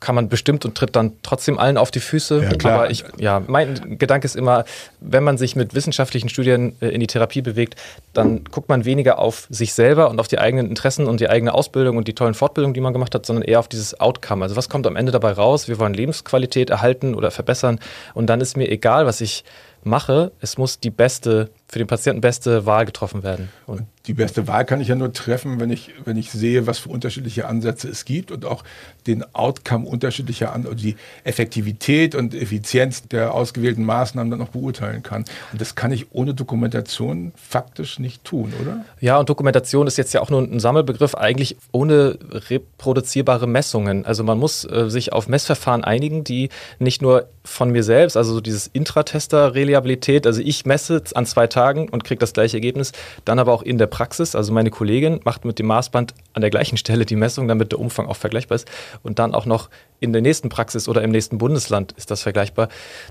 Kann 0.00 0.14
man 0.14 0.28
bestimmt 0.28 0.64
und 0.64 0.74
tritt 0.74 0.96
dann 0.96 1.12
trotzdem 1.22 1.58
allen 1.58 1.76
auf 1.76 1.90
die 1.90 2.00
Füße. 2.00 2.42
Ja, 2.42 2.50
klar. 2.50 2.74
Aber 2.74 2.90
ich, 2.90 3.04
ja, 3.18 3.42
mein 3.46 3.98
Gedanke 3.98 4.24
ist 4.24 4.34
immer, 4.34 4.64
wenn 5.00 5.22
man 5.22 5.38
sich 5.38 5.56
mit 5.56 5.74
wissenschaftlichen 5.74 6.28
Studien 6.28 6.74
äh, 6.80 6.88
in 6.88 7.00
die 7.00 7.06
Therapie 7.06 7.42
bewegt, 7.42 7.76
dann 8.14 8.44
guckt 8.44 8.68
man 8.68 8.84
weniger 8.84 9.18
auf 9.18 9.46
sich 9.50 9.74
selber 9.74 10.10
und 10.10 10.18
auf 10.18 10.28
die 10.28 10.38
eigenen 10.38 10.68
Interessen 10.68 11.06
und 11.06 11.20
die 11.20 11.28
eigene 11.28 11.52
Ausbildung 11.52 11.98
und 11.98 12.08
die 12.08 12.14
tollen 12.14 12.34
Fortbildungen, 12.34 12.74
die 12.74 12.80
man 12.80 12.92
gemacht 12.92 13.14
hat, 13.14 13.26
sondern 13.26 13.44
eher 13.44 13.60
auf 13.60 13.68
dieses 13.68 14.00
Outcome. 14.00 14.42
Also 14.42 14.56
was 14.56 14.68
kommt 14.68 14.86
am 14.86 14.96
Ende 14.96 15.12
dabei 15.12 15.32
raus? 15.32 15.68
Wir 15.68 15.78
wollen 15.78 15.94
Lebensqualität 15.94 16.70
erhalten 16.70 17.14
oder 17.14 17.30
verbessern. 17.30 17.78
Und 18.14 18.26
dann 18.26 18.40
ist 18.40 18.56
mir 18.56 18.70
egal, 18.70 19.06
was 19.06 19.20
ich 19.20 19.44
mache, 19.84 20.32
es 20.40 20.58
muss 20.58 20.80
die 20.80 20.90
beste, 20.90 21.50
für 21.70 21.78
den 21.78 21.86
Patienten 21.86 22.20
beste 22.20 22.66
Wahl 22.66 22.84
getroffen 22.84 23.22
werden. 23.22 23.48
Und 23.66 23.82
die 24.06 24.14
beste 24.14 24.48
Wahl 24.48 24.64
kann 24.64 24.80
ich 24.80 24.88
ja 24.88 24.96
nur 24.96 25.12
treffen, 25.12 25.60
wenn 25.60 25.70
ich, 25.70 25.92
wenn 26.04 26.16
ich 26.16 26.32
sehe, 26.32 26.66
was 26.66 26.80
für 26.80 26.88
unterschiedliche 26.88 27.46
Ansätze 27.46 27.88
es 27.88 28.04
gibt 28.04 28.32
und 28.32 28.44
auch 28.44 28.64
den 29.06 29.24
Outcome 29.34 29.86
unterschiedlicher 29.86 30.52
Ansätze, 30.52 30.72
also 30.72 30.84
die 30.84 30.96
Effektivität 31.22 32.16
und 32.16 32.34
Effizienz 32.34 33.06
der 33.06 33.34
ausgewählten 33.34 33.84
Maßnahmen 33.84 34.32
dann 34.32 34.42
auch 34.42 34.48
beurteilen 34.48 35.04
kann. 35.04 35.24
Und 35.52 35.60
das 35.60 35.76
kann 35.76 35.92
ich 35.92 36.06
ohne 36.12 36.34
Dokumentation 36.34 37.30
faktisch 37.36 38.00
nicht 38.00 38.24
tun, 38.24 38.52
oder? 38.60 38.84
Ja, 39.00 39.18
und 39.18 39.28
Dokumentation 39.28 39.86
ist 39.86 39.96
jetzt 39.96 40.12
ja 40.12 40.22
auch 40.22 40.30
nur 40.30 40.42
ein 40.42 40.58
Sammelbegriff, 40.58 41.14
eigentlich 41.14 41.56
ohne 41.70 42.18
reproduzierbare 42.32 43.46
Messungen. 43.46 44.04
Also 44.06 44.24
man 44.24 44.38
muss 44.38 44.64
äh, 44.64 44.90
sich 44.90 45.12
auf 45.12 45.28
Messverfahren 45.28 45.84
einigen, 45.84 46.24
die 46.24 46.48
nicht 46.80 47.00
nur 47.00 47.28
von 47.44 47.70
mir 47.70 47.84
selbst, 47.84 48.16
also 48.16 48.34
so 48.34 48.40
dieses 48.40 48.66
Intratester-Reliabilität, 48.66 50.26
also 50.26 50.40
ich 50.40 50.66
messe 50.66 51.02
an 51.14 51.26
zwei 51.26 51.46
Tagen 51.46 51.59
und 51.68 52.04
kriege 52.04 52.18
das 52.18 52.32
gleiche 52.32 52.56
Ergebnis, 52.56 52.92
dann 53.24 53.38
aber 53.38 53.52
auch 53.52 53.62
in 53.62 53.78
der 53.78 53.86
Praxis. 53.86 54.34
Also 54.34 54.52
meine 54.52 54.70
Kollegin 54.70 55.20
macht 55.24 55.44
mit 55.44 55.58
dem 55.58 55.66
Maßband 55.66 56.14
an 56.32 56.40
der 56.40 56.50
gleichen 56.50 56.76
Stelle 56.76 57.04
die 57.04 57.16
Messung, 57.16 57.48
damit 57.48 57.72
der 57.72 57.78
Umfang 57.78 58.06
auch 58.06 58.16
vergleichbar 58.16 58.56
ist. 58.56 58.68
Und 59.02 59.18
dann 59.18 59.34
auch 59.34 59.46
noch 59.46 59.70
in 60.00 60.12
der 60.12 60.22
nächsten 60.22 60.48
Praxis 60.48 60.88
oder 60.88 61.02
im 61.02 61.10
nächsten 61.10 61.38
Bundesland 61.38 61.92
ist 61.92 62.10
das 62.10 62.22
vergleichbar. 62.22 62.68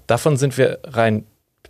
Davon 0.07 0.37
sind 0.37 0.57
wir 0.57 0.79
rein 0.83 1.25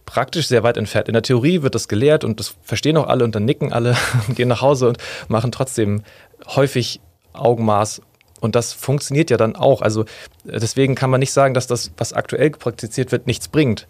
praktisch 0.06 0.48
sehr 0.48 0.64
weit 0.64 0.78
entfernt. 0.78 1.08
In 1.08 1.14
der 1.14 1.22
Theorie 1.22 1.62
wird 1.62 1.76
das 1.76 1.88
gelehrt 1.88 2.24
und 2.24 2.40
das 2.40 2.56
verstehen 2.64 2.98
auch 2.98 3.08
alle 3.08 3.24
und 3.24 3.36
dann 3.36 3.46
nicken 3.46 3.72
alle 3.72 3.96
und 4.28 4.36
gehen 4.36 4.48
nach 4.48 4.62
Hause 4.62 4.88
und 4.88 4.98
machen 5.28 5.52
trotzdem 5.52 6.04
häufig 6.48 7.00
Augenmaß. 7.34 8.02
Und 8.40 8.56
das 8.56 8.74
funktioniert 8.74 9.30
ja 9.30 9.38
dann 9.38 9.56
auch. 9.56 9.82
Also 9.82 10.06
deswegen 10.46 10.96
kann 10.96 11.10
man 11.10 11.20
nicht 11.20 11.34
sagen, 11.34 11.54
dass 11.54 11.68
das, 11.68 11.92
was 11.98 12.14
aktuell 12.14 12.52
praktiziert 12.52 13.12
wird, 13.12 13.28
nichts 13.28 13.50
bringt. 13.50 13.88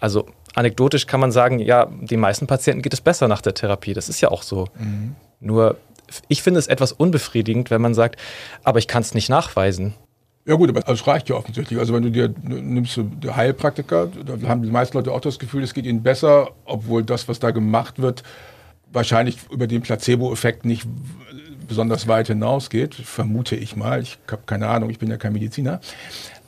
Also 0.00 0.26
anekdotisch 0.54 1.06
kann 1.06 1.20
man 1.20 1.32
sagen, 1.32 1.58
ja, 1.58 1.86
den 1.86 2.20
meisten 2.20 2.46
Patienten 2.46 2.82
geht 2.82 2.94
es 2.94 3.00
besser 3.00 3.28
nach 3.28 3.40
der 3.40 3.54
Therapie. 3.54 3.94
Das 3.94 4.08
ist 4.08 4.20
ja 4.20 4.30
auch 4.30 4.42
so. 4.42 4.68
Mhm. 4.78 5.14
Nur 5.40 5.76
ich 6.28 6.42
finde 6.42 6.58
es 6.58 6.66
etwas 6.66 6.92
unbefriedigend, 6.92 7.70
wenn 7.70 7.82
man 7.82 7.94
sagt, 7.94 8.18
aber 8.64 8.78
ich 8.78 8.88
kann 8.88 9.02
es 9.02 9.14
nicht 9.14 9.28
nachweisen. 9.28 9.94
Ja 10.46 10.54
gut, 10.54 10.70
aber 10.70 10.80
das 10.80 11.06
reicht 11.06 11.28
ja 11.28 11.36
offensichtlich. 11.36 11.78
Also 11.78 11.92
wenn 11.92 12.02
du 12.02 12.10
dir 12.10 12.32
nimmst 12.42 12.96
du 12.96 13.36
Heilpraktiker, 13.36 14.06
da 14.06 14.48
haben 14.48 14.62
die 14.62 14.70
meisten 14.70 14.96
Leute 14.96 15.12
auch 15.12 15.20
das 15.20 15.38
Gefühl, 15.38 15.62
es 15.62 15.74
geht 15.74 15.84
ihnen 15.84 16.02
besser, 16.02 16.52
obwohl 16.64 17.04
das, 17.04 17.28
was 17.28 17.38
da 17.38 17.50
gemacht 17.50 17.98
wird, 18.00 18.22
wahrscheinlich 18.90 19.36
über 19.50 19.66
den 19.66 19.82
Placebo-Effekt 19.82 20.64
nicht 20.64 20.86
besonders 21.68 22.08
weit 22.08 22.28
hinausgeht, 22.28 22.94
vermute 22.94 23.56
ich 23.56 23.76
mal. 23.76 24.00
Ich 24.00 24.18
habe 24.30 24.42
keine 24.46 24.68
Ahnung, 24.68 24.88
ich 24.88 24.98
bin 24.98 25.10
ja 25.10 25.18
kein 25.18 25.34
Mediziner. 25.34 25.80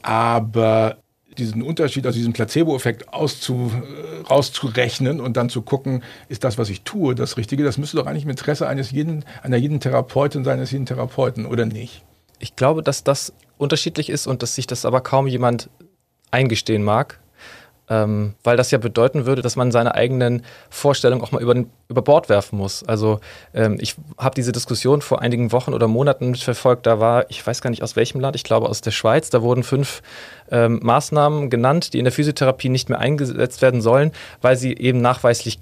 Aber 0.01 0.97
diesen 1.39 1.63
Unterschied 1.63 2.07
aus 2.07 2.15
diesem 2.15 2.33
Placebo-Effekt 2.33 3.05
äh, 3.05 4.27
rauszurechnen 4.29 5.21
und 5.21 5.37
dann 5.37 5.49
zu 5.49 5.63
gucken, 5.63 6.03
ist 6.29 6.45
das, 6.45 6.59
was 6.59 6.69
ich 6.69 6.83
tue, 6.83 7.15
das 7.15 7.37
Richtige, 7.37 7.65
das 7.65 7.79
müsste 7.79 7.97
doch 7.97 8.07
eigentlich 8.07 8.25
im 8.25 8.31
Interesse 8.31 8.67
eines 8.67 8.91
jeden, 8.91 9.25
einer 9.43 9.57
jeden 9.57 9.81
Therapeutin 9.81 10.45
sein, 10.45 10.59
eines 10.59 10.71
jeden 10.71 10.87
Therapeuten, 10.87 11.47
oder 11.47 11.67
nicht? 11.67 12.03
Ich 12.39 12.57
glaube, 12.57 12.83
dass 12.83 13.05
das 13.05 13.33
unterschiedlich 13.59 14.11
ist 14.11 14.27
und 14.27 14.43
dass 14.43 14.55
sich 14.55 14.67
das 14.67 14.85
aber 14.85 15.01
kaum 15.01 15.27
jemand 15.27 15.69
eingestehen 16.31 16.83
mag 16.83 17.21
ähm, 17.91 18.35
weil 18.45 18.57
das 18.57 18.71
ja 18.71 18.79
bedeuten 18.79 19.27
würde, 19.27 19.43
dass 19.43 19.57
man 19.57 19.73
seine 19.73 19.95
eigenen 19.95 20.43
Vorstellungen 20.71 21.23
auch 21.23 21.33
mal 21.33 21.43
über, 21.43 21.55
über 21.89 22.03
Bord 22.03 22.29
werfen 22.29 22.57
muss. 22.57 22.85
Also 22.85 23.21
ähm, 23.53 23.77
ich 23.81 23.97
habe 24.17 24.35
diese 24.35 24.53
Diskussion 24.53 25.03
vor 25.03 25.21
einigen 25.21 25.53
Wochen 25.53 25.75
oder 25.75 25.89
Monaten 25.89 26.31
mitverfolgt, 26.31 26.87
da 26.87 27.01
war, 27.01 27.29
ich 27.29 27.45
weiß 27.45 27.61
gar 27.61 27.71
nicht 27.71 27.83
aus 27.83 27.97
welchem 27.97 28.21
Land, 28.21 28.37
ich 28.37 28.45
glaube 28.45 28.69
aus 28.69 28.81
der 28.81 28.93
Schweiz, 28.93 29.29
da 29.29 29.43
wurden 29.43 29.65
fünf 29.65 30.03
ähm, 30.51 30.79
Maßnahmen 30.83 31.51
genannt, 31.51 31.93
die 31.93 31.99
in 31.99 32.05
der 32.05 32.13
Physiotherapie 32.13 32.69
nicht 32.69 32.89
mehr 32.89 33.01
eingesetzt 33.01 33.61
werden 33.61 33.83
sollen, 33.83 34.13
weil 34.41 34.57
sie 34.57 34.73
eben 34.75 35.01
nachweislich 35.01 35.59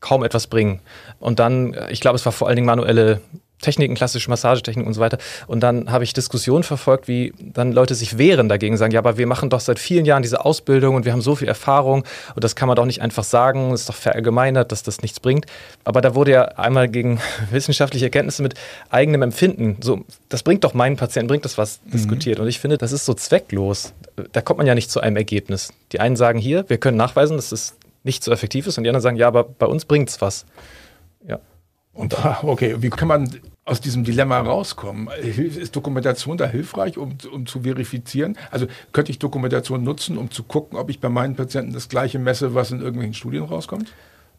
kaum 0.00 0.22
etwas 0.24 0.48
bringen. 0.48 0.80
Und 1.18 1.38
dann, 1.38 1.76
ich 1.90 2.00
glaube, 2.00 2.16
es 2.16 2.24
war 2.24 2.32
vor 2.32 2.48
allen 2.48 2.56
Dingen 2.56 2.66
manuelle 2.66 3.20
Techniken, 3.62 3.94
klassische 3.94 4.28
Massagetechniken 4.28 4.86
und 4.86 4.92
so 4.92 5.00
weiter. 5.00 5.16
Und 5.46 5.60
dann 5.60 5.90
habe 5.90 6.04
ich 6.04 6.12
Diskussionen 6.12 6.64
verfolgt, 6.64 7.08
wie 7.08 7.32
dann 7.40 7.72
Leute 7.72 7.94
sich 7.94 8.18
wehren 8.18 8.48
dagegen, 8.48 8.76
sagen, 8.76 8.92
ja, 8.92 9.00
aber 9.00 9.16
wir 9.16 9.26
machen 9.26 9.48
doch 9.48 9.60
seit 9.60 9.78
vielen 9.78 10.04
Jahren 10.04 10.22
diese 10.22 10.44
Ausbildung 10.44 10.96
und 10.96 11.04
wir 11.04 11.12
haben 11.12 11.22
so 11.22 11.34
viel 11.34 11.48
Erfahrung 11.48 12.04
und 12.34 12.44
das 12.44 12.54
kann 12.56 12.68
man 12.68 12.76
doch 12.76 12.84
nicht 12.84 13.00
einfach 13.00 13.24
sagen, 13.24 13.72
es 13.72 13.82
ist 13.82 13.88
doch 13.88 13.94
verallgemeinert, 13.94 14.70
dass 14.70 14.82
das 14.82 15.00
nichts 15.00 15.20
bringt. 15.20 15.46
Aber 15.84 16.00
da 16.00 16.14
wurde 16.14 16.32
ja 16.32 16.42
einmal 16.42 16.88
gegen 16.88 17.20
wissenschaftliche 17.50 18.06
Erkenntnisse 18.06 18.42
mit 18.42 18.54
eigenem 18.90 19.22
Empfinden, 19.22 19.78
so, 19.80 20.04
das 20.28 20.42
bringt 20.42 20.64
doch 20.64 20.74
meinen 20.74 20.96
Patienten, 20.96 21.28
bringt 21.28 21.44
das 21.44 21.56
was, 21.56 21.80
mhm. 21.84 21.90
diskutiert. 21.92 22.40
Und 22.40 22.48
ich 22.48 22.60
finde, 22.60 22.78
das 22.78 22.92
ist 22.92 23.06
so 23.06 23.14
zwecklos. 23.14 23.94
Da 24.32 24.40
kommt 24.40 24.58
man 24.58 24.66
ja 24.66 24.74
nicht 24.74 24.90
zu 24.90 25.00
einem 25.00 25.16
Ergebnis. 25.16 25.72
Die 25.92 26.00
einen 26.00 26.16
sagen 26.16 26.38
hier, 26.38 26.68
wir 26.68 26.78
können 26.78 26.96
nachweisen, 26.96 27.36
dass 27.36 27.52
es 27.52 27.76
nicht 28.04 28.24
so 28.24 28.32
effektiv 28.32 28.66
ist 28.66 28.78
und 28.78 28.84
die 28.84 28.90
anderen 28.90 29.02
sagen, 29.02 29.16
ja, 29.16 29.28
aber 29.28 29.44
bei 29.44 29.66
uns 29.66 29.84
bringt 29.84 30.08
es 30.08 30.20
was. 30.20 30.44
Ja. 31.26 31.38
Und 31.92 32.16
okay, 32.42 32.76
wie 32.78 32.90
kann 32.90 33.08
man 33.08 33.30
aus 33.64 33.80
diesem 33.80 34.04
Dilemma 34.04 34.40
rauskommen? 34.40 35.08
Ist 35.08 35.76
Dokumentation 35.76 36.36
da 36.36 36.46
hilfreich, 36.46 36.98
um, 36.98 37.16
um 37.32 37.46
zu 37.46 37.62
verifizieren? 37.62 38.36
Also 38.50 38.66
könnte 38.92 39.12
ich 39.12 39.18
Dokumentation 39.18 39.84
nutzen, 39.84 40.18
um 40.18 40.30
zu 40.30 40.42
gucken, 40.42 40.78
ob 40.78 40.90
ich 40.90 41.00
bei 41.00 41.08
meinen 41.08 41.36
Patienten 41.36 41.72
das 41.72 41.88
gleiche 41.88 42.18
messe, 42.18 42.54
was 42.54 42.70
in 42.70 42.80
irgendwelchen 42.80 43.14
Studien 43.14 43.44
rauskommt? 43.44 43.92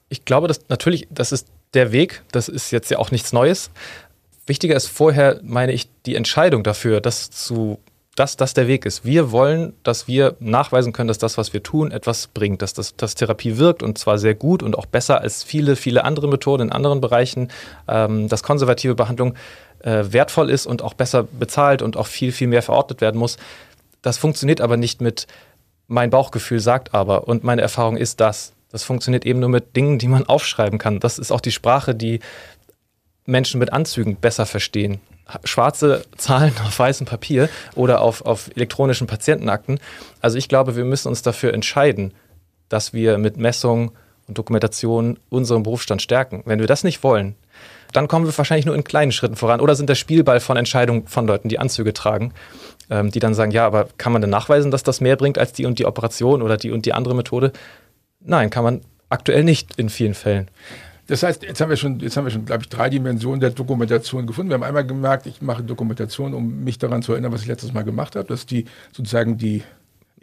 Ich 0.10 0.26
glaube, 0.26 0.48
dass 0.48 0.68
natürlich, 0.68 1.08
das 1.10 1.32
ist 1.32 1.48
der 1.74 1.92
Weg, 1.92 2.24
das 2.32 2.50
ist 2.50 2.72
jetzt 2.72 2.92
ja 2.92 3.00
auch 3.00 3.12
nichts 3.12 3.34
Neues. 3.34 3.72
Wichtiger 4.46 4.76
ist 4.76 4.88
vorher, 4.88 5.40
meine 5.44 5.72
ich, 5.72 5.90
die 6.06 6.16
Entscheidung 6.16 6.64
dafür, 6.64 7.00
das 7.00 7.32
zu 7.32 7.80
dass 8.16 8.38
das 8.38 8.54
der 8.54 8.68
Weg 8.68 8.86
ist. 8.86 9.06
Wir 9.06 9.32
wollen, 9.32 9.74
dass 9.82 10.08
wir 10.08 10.36
nachweisen 10.40 10.94
können, 10.94 11.08
dass 11.08 11.18
das, 11.18 11.38
was 11.38 11.52
wir 11.54 11.64
tun, 11.64 11.92
etwas 11.92 12.28
bringt, 12.28 12.62
dass 12.62 12.74
das 12.74 12.96
dass 12.96 13.16
Therapie 13.16 13.58
wirkt 13.58 13.82
und 13.82 13.98
zwar 13.98 14.20
sehr 14.20 14.36
gut 14.36 14.62
und 14.62 14.78
auch 14.78 14.86
besser 14.86 15.22
als 15.22 15.44
viele, 15.44 15.76
viele 15.76 16.04
andere 16.04 16.28
Methoden 16.28 16.64
in 16.64 16.72
anderen 16.72 17.02
Bereichen, 17.02 17.50
ähm, 17.88 18.30
dass 18.30 18.44
konservative 18.44 18.94
Behandlung 18.94 19.34
äh, 19.80 20.04
wertvoll 20.10 20.52
ist 20.52 20.68
und 20.68 20.84
auch 20.84 20.94
besser 20.94 21.24
bezahlt 21.24 21.82
und 21.82 21.98
auch 21.98 22.08
viel, 22.08 22.32
viel 22.32 22.48
mehr 22.48 22.62
verordnet 22.62 23.02
werden 23.02 23.18
muss. 23.18 23.38
Das 24.04 24.18
funktioniert 24.20 24.62
aber 24.62 24.78
nicht 24.78 25.02
mit 25.02 25.26
mein 25.88 26.12
Bauchgefühl 26.12 26.60
sagt 26.60 26.94
aber 26.94 27.28
und 27.28 27.44
meine 27.44 27.62
Erfahrung 27.62 27.98
ist 27.98 28.20
das. 28.20 28.54
Das 28.72 28.84
funktioniert 28.84 29.26
eben 29.26 29.40
nur 29.40 29.50
mit 29.50 29.76
Dingen, 29.76 30.00
die 30.00 30.08
man 30.08 30.26
aufschreiben 30.26 30.80
kann. 30.80 31.00
Das 31.00 31.20
ist 31.20 31.32
auch 31.32 31.42
die 31.42 31.52
Sprache, 31.52 31.94
die 31.96 32.20
Menschen 33.26 33.60
mit 33.60 33.74
Anzügen 33.74 34.18
besser 34.18 34.46
verstehen 34.46 35.02
schwarze 35.44 36.04
Zahlen 36.18 36.54
auf 36.66 36.78
weißem 36.78 37.08
Papier 37.08 37.50
oder 37.76 38.02
auf, 38.02 38.26
auf 38.26 38.50
elektronischen 38.56 39.08
Patientenakten. 39.08 39.80
Also 40.22 40.38
ich 40.38 40.50
glaube, 40.50 40.76
wir 40.76 40.86
müssen 40.86 41.08
uns 41.08 41.22
dafür 41.22 41.54
entscheiden, 41.54 42.14
dass 42.70 42.94
wir 42.94 43.18
mit 43.18 43.38
Messung 43.38 43.92
und 44.28 44.38
Dokumentation 44.38 45.20
unseren 45.30 45.64
Berufsstand 45.64 46.02
stärken. 46.02 46.44
Wenn 46.46 46.60
wir 46.60 46.68
das 46.68 46.84
nicht 46.84 47.04
wollen, 47.04 47.36
dann 47.92 48.08
kommen 48.08 48.26
wir 48.26 48.38
wahrscheinlich 48.38 48.66
nur 48.66 48.76
in 48.76 48.84
kleinen 48.84 49.12
Schritten 49.12 49.36
voran 49.36 49.62
oder 49.62 49.76
sind 49.76 49.90
der 49.90 49.96
Spielball 49.96 50.40
von 50.40 50.58
Entscheidungen 50.58 51.08
von 51.08 51.28
Leuten, 51.28 51.50
die 51.50 51.60
Anzüge 51.60 51.94
tragen, 51.94 52.34
ähm, 52.90 53.12
die 53.12 53.20
dann 53.20 53.34
sagen, 53.34 53.52
ja, 53.52 53.66
aber 53.66 53.88
kann 53.98 54.12
man 54.12 54.22
denn 54.22 54.32
nachweisen, 54.32 54.72
dass 54.72 54.84
das 54.84 55.02
mehr 55.02 55.16
bringt 55.16 55.38
als 55.38 55.54
die 55.54 55.66
und 55.66 55.80
die 55.80 55.86
Operation 55.86 56.42
oder 56.42 56.58
die 56.58 56.72
und 56.72 56.86
die 56.86 56.94
andere 56.94 57.16
Methode? 57.16 57.52
Nein, 58.20 58.50
kann 58.50 58.64
man 58.64 58.82
aktuell 59.10 59.44
nicht 59.44 59.78
in 59.78 59.90
vielen 59.90 60.16
Fällen. 60.16 60.50
Das 61.08 61.24
heißt, 61.24 61.44
jetzt 61.44 61.60
haben 61.60 61.70
wir 61.70 61.76
schon, 61.76 62.00
jetzt 62.00 62.16
haben 62.16 62.26
wir 62.26 62.32
schon, 62.32 62.46
glaube 62.46 62.64
ich, 62.64 62.70
drei 62.70 62.90
Dimensionen 62.90 63.40
der 63.40 63.50
Dokumentation 63.50 64.26
gefunden. 64.26 64.50
Wir 64.50 64.56
haben 64.56 64.64
einmal 64.64 64.86
gemerkt, 64.86 65.26
ich 65.26 65.42
mache 65.42 65.64
Dokumentation, 65.64 66.34
um 66.34 66.64
mich 66.64 66.78
daran 66.78 67.02
zu 67.02 67.12
erinnern, 67.12 67.34
was 67.34 67.42
ich 67.42 67.48
letztes 67.48 67.74
Mal 67.74 67.84
gemacht 67.84 68.16
habe. 68.16 68.28
Das 68.28 68.42
ist 68.42 68.52
die 68.52 68.66
sozusagen 68.92 69.38
die 69.38 69.64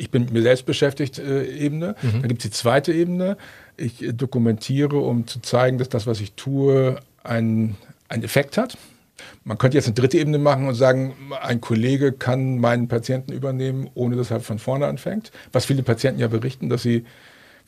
ich 0.00 0.10
bin 0.10 0.22
mit 0.22 0.32
mir 0.32 0.42
selbst 0.42 0.64
beschäftigt 0.64 1.18
äh, 1.18 1.44
Ebene. 1.44 1.94
Mhm. 2.00 2.12
Dann 2.12 2.28
gibt 2.28 2.42
es 2.42 2.50
die 2.50 2.56
zweite 2.56 2.90
Ebene. 2.90 3.36
Ich 3.76 4.02
äh, 4.02 4.12
dokumentiere, 4.12 4.96
um 4.96 5.26
zu 5.26 5.40
zeigen, 5.40 5.76
dass 5.76 5.90
das, 5.90 6.06
was 6.06 6.20
ich 6.20 6.32
tue, 6.32 6.98
einen, 7.22 7.76
einen 8.08 8.22
Effekt 8.22 8.56
hat. 8.56 8.78
Man 9.44 9.58
könnte 9.58 9.76
jetzt 9.76 9.86
eine 9.86 9.94
dritte 9.94 10.18
Ebene 10.18 10.38
machen 10.38 10.66
und 10.66 10.74
sagen, 10.74 11.14
ein 11.42 11.60
Kollege 11.60 12.12
kann 12.12 12.58
meinen 12.58 12.88
Patienten 12.88 13.32
übernehmen, 13.32 13.90
ohne 13.92 14.16
dass 14.16 14.30
er 14.30 14.40
von 14.40 14.58
vorne 14.58 14.86
anfängt. 14.86 15.30
Was 15.52 15.66
viele 15.66 15.82
Patienten 15.82 16.20
ja 16.20 16.28
berichten, 16.28 16.70
dass 16.70 16.82
sie 16.82 17.04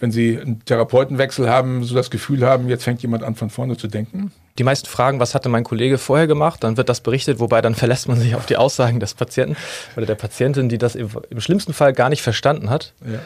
wenn 0.02 0.11
sie 0.11 0.37
einen 0.37 0.64
Therapeutenwechsel 0.64 1.49
haben, 1.49 1.85
so 1.85 1.94
das 1.94 2.11
Gefühl 2.11 2.44
haben, 2.44 2.68
jetzt 2.68 2.82
fängt 2.82 3.02
jemand 3.02 3.23
an 3.23 3.37
von 3.37 3.50
vorne 3.50 3.76
zu 3.76 3.87
denken? 3.87 4.32
Die 4.59 4.64
meisten 4.64 4.88
fragen, 4.88 5.21
was 5.21 5.32
hatte 5.32 5.49
mein 5.49 5.62
Kollege 5.62 5.97
vorher 5.97 6.26
gemacht? 6.26 6.64
Dann 6.64 6.76
wird 6.76 6.88
das 6.88 7.02
berichtet, 7.02 7.38
wobei 7.38 7.61
dann 7.61 7.76
verlässt 7.76 8.09
man 8.09 8.18
sich 8.18 8.35
auf 8.35 8.44
die 8.44 8.56
Aussagen 8.56 8.99
des 8.99 9.14
Patienten 9.14 9.56
oder 9.97 10.04
der 10.04 10.16
Patientin, 10.16 10.68
die 10.68 10.76
das 10.76 10.97
im, 10.97 11.09
schlimmsten 11.38 11.73
Fall 11.73 11.92
gar 11.92 12.09
nicht 12.09 12.21
verstanden 12.21 12.68
hat. 12.68 12.94
Ja. 13.06 13.21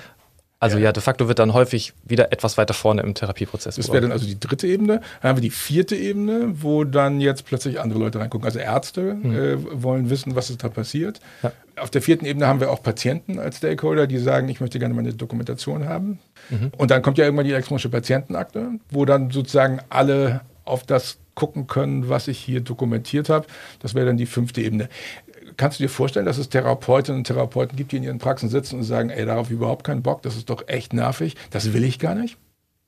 Also 0.58 0.78
ja. 0.78 0.84
ja. 0.84 0.92
de 0.92 1.02
facto 1.02 1.28
wird 1.28 1.38
dann 1.38 1.52
häufig 1.52 1.92
wieder 2.04 2.32
etwas 2.32 2.56
weiter 2.56 2.72
vorne 2.72 3.02
im 3.02 3.14
Therapieprozess. 3.14 3.76
Das 3.76 3.88
wäre 3.88 4.00
dann 4.00 4.12
also 4.12 4.26
die 4.26 4.40
dritte 4.40 4.66
Ebene. 4.66 5.00
Dann 5.20 5.30
haben 5.30 5.36
wir 5.36 5.42
die 5.42 5.50
vierte 5.50 5.96
Ebene, 5.96 6.54
wo 6.62 6.84
dann 6.84 7.20
jetzt 7.20 7.44
plötzlich 7.44 7.78
andere 7.78 7.98
Leute 7.98 8.18
reingucken. 8.18 8.46
Also 8.46 8.58
Ärzte 8.58 9.14
mhm. 9.14 9.34
äh, 9.34 9.82
wollen 9.82 10.08
wissen, 10.08 10.34
was 10.34 10.48
ist 10.48 10.64
da 10.64 10.68
passiert. 10.68 11.20
Ja. 11.42 11.52
Auf 11.76 11.90
der 11.90 12.00
vierten 12.00 12.24
Ebene 12.24 12.46
haben 12.46 12.60
wir 12.60 12.70
auch 12.70 12.82
Patienten 12.82 13.38
als 13.38 13.58
Stakeholder, 13.58 14.06
die 14.06 14.18
sagen, 14.18 14.48
ich 14.48 14.60
möchte 14.60 14.78
gerne 14.78 14.94
meine 14.94 15.12
Dokumentation 15.12 15.86
haben. 15.86 16.20
Mhm. 16.48 16.72
Und 16.78 16.90
dann 16.90 17.02
kommt 17.02 17.18
ja 17.18 17.24
irgendwann 17.24 17.44
die 17.44 17.52
elektronische 17.52 17.90
Patientenakte, 17.90 18.70
wo 18.90 19.04
dann 19.04 19.30
sozusagen 19.30 19.80
alle 19.90 20.40
auf 20.64 20.84
das 20.84 21.18
gucken 21.34 21.66
können, 21.66 22.08
was 22.08 22.28
ich 22.28 22.38
hier 22.38 22.60
dokumentiert 22.60 23.28
habe. 23.28 23.46
Das 23.80 23.94
wäre 23.94 24.06
dann 24.06 24.16
die 24.16 24.26
fünfte 24.26 24.62
Ebene. 24.62 24.88
Kannst 25.56 25.78
du 25.78 25.84
dir 25.84 25.88
vorstellen, 25.88 26.26
dass 26.26 26.38
es 26.38 26.48
Therapeutinnen 26.48 27.20
und 27.20 27.26
Therapeuten 27.26 27.76
gibt, 27.76 27.92
die 27.92 27.96
in 27.96 28.02
ihren 28.02 28.18
Praxen 28.18 28.48
sitzen 28.48 28.76
und 28.76 28.84
sagen, 28.84 29.10
ey, 29.10 29.24
darauf 29.24 29.50
überhaupt 29.50 29.84
keinen 29.84 30.02
Bock, 30.02 30.22
das 30.22 30.36
ist 30.36 30.50
doch 30.50 30.68
echt 30.68 30.92
nervig, 30.92 31.34
das 31.50 31.72
will 31.72 31.84
ich 31.84 31.98
gar 31.98 32.14
nicht? 32.14 32.36